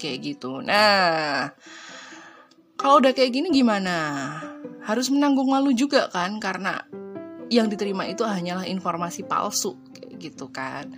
kayak 0.00 0.18
gitu. 0.24 0.64
Nah, 0.64 1.52
kalau 2.76 3.00
udah 3.00 3.12
kayak 3.12 3.32
gini 3.32 3.48
gimana? 3.52 3.96
Harus 4.84 5.10
menanggung 5.10 5.50
malu 5.50 5.74
juga 5.74 6.06
kan 6.08 6.38
karena 6.38 6.80
yang 7.52 7.70
diterima 7.70 8.06
itu 8.06 8.22
hanyalah 8.26 8.66
informasi 8.66 9.26
palsu 9.26 9.78
kayak 9.94 10.14
gitu 10.18 10.48
kan. 10.50 10.94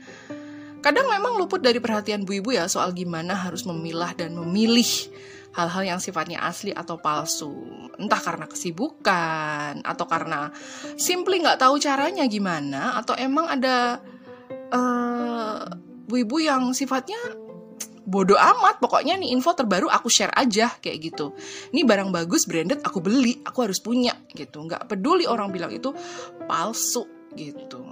Kadang 0.79 1.11
memang 1.11 1.35
luput 1.35 1.59
dari 1.59 1.83
perhatian 1.83 2.23
bu 2.23 2.39
ibu 2.39 2.55
ya 2.55 2.71
soal 2.71 2.95
gimana 2.95 3.35
harus 3.35 3.67
memilah 3.67 4.15
dan 4.15 4.39
memilih 4.39 5.11
hal-hal 5.57 5.97
yang 5.97 6.01
sifatnya 6.01 6.45
asli 6.45 6.71
atau 6.71 7.01
palsu. 7.01 7.53
Entah 7.97 8.21
karena 8.21 8.47
kesibukan, 8.47 9.83
atau 9.83 10.07
karena 10.07 10.53
simply 11.01 11.43
nggak 11.43 11.61
tahu 11.61 11.81
caranya 11.81 12.25
gimana, 12.29 12.99
atau 13.01 13.17
emang 13.19 13.49
ada 13.49 13.99
uh, 14.73 15.65
ibu 16.17 16.37
yang 16.41 16.73
sifatnya 16.73 17.19
bodoh 18.09 18.41
amat 18.41 18.81
pokoknya 18.81 19.21
nih 19.21 19.37
info 19.37 19.53
terbaru 19.53 19.93
aku 19.93 20.09
share 20.09 20.33
aja 20.33 20.73
kayak 20.81 21.13
gitu 21.13 21.37
ini 21.77 21.85
barang 21.85 22.09
bagus 22.09 22.49
branded 22.49 22.81
aku 22.81 23.05
beli 23.05 23.45
aku 23.45 23.69
harus 23.69 23.85
punya 23.85 24.17
gitu 24.33 24.65
nggak 24.65 24.89
peduli 24.89 25.29
orang 25.29 25.53
bilang 25.53 25.69
itu 25.69 25.93
palsu 26.49 27.05
gitu 27.37 27.85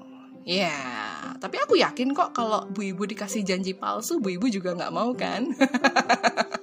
ya 0.48 0.72
yeah. 0.72 1.36
tapi 1.36 1.60
aku 1.60 1.76
yakin 1.76 2.16
kok 2.16 2.32
kalau 2.32 2.64
bu 2.64 2.96
ibu 2.96 3.04
dikasih 3.04 3.44
janji 3.44 3.76
palsu 3.76 4.16
bu 4.16 4.32
ibu 4.40 4.48
juga 4.48 4.72
nggak 4.72 4.94
mau 4.94 5.12
kan 5.12 5.52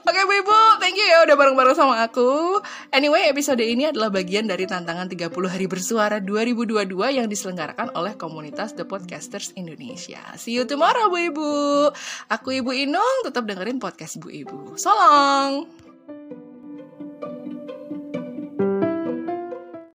Oke 0.00 0.20
Bu 0.24 0.32
Ibu, 0.32 0.80
thank 0.80 0.96
you 0.96 1.04
ya 1.04 1.28
udah 1.28 1.36
bareng-bareng 1.36 1.76
sama 1.76 2.00
aku. 2.00 2.56
Anyway, 2.88 3.28
episode 3.28 3.60
ini 3.60 3.92
adalah 3.92 4.08
bagian 4.08 4.48
dari 4.48 4.64
tantangan 4.64 5.12
30 5.12 5.28
hari 5.44 5.68
bersuara 5.68 6.24
2022 6.24 6.88
yang 7.20 7.28
diselenggarakan 7.28 7.92
oleh 7.92 8.16
komunitas 8.16 8.72
The 8.72 8.88
Podcasters 8.88 9.52
Indonesia. 9.60 10.24
See 10.40 10.56
you 10.56 10.64
tomorrow 10.64 11.12
Bu 11.12 11.18
Ibu. 11.20 11.52
Aku 12.32 12.48
Ibu 12.48 12.72
Inung, 12.72 13.28
tetap 13.28 13.44
dengerin 13.44 13.76
podcast 13.76 14.16
Bu 14.16 14.32
Ibu. 14.32 14.80
So 14.80 14.88
long. 14.88 15.68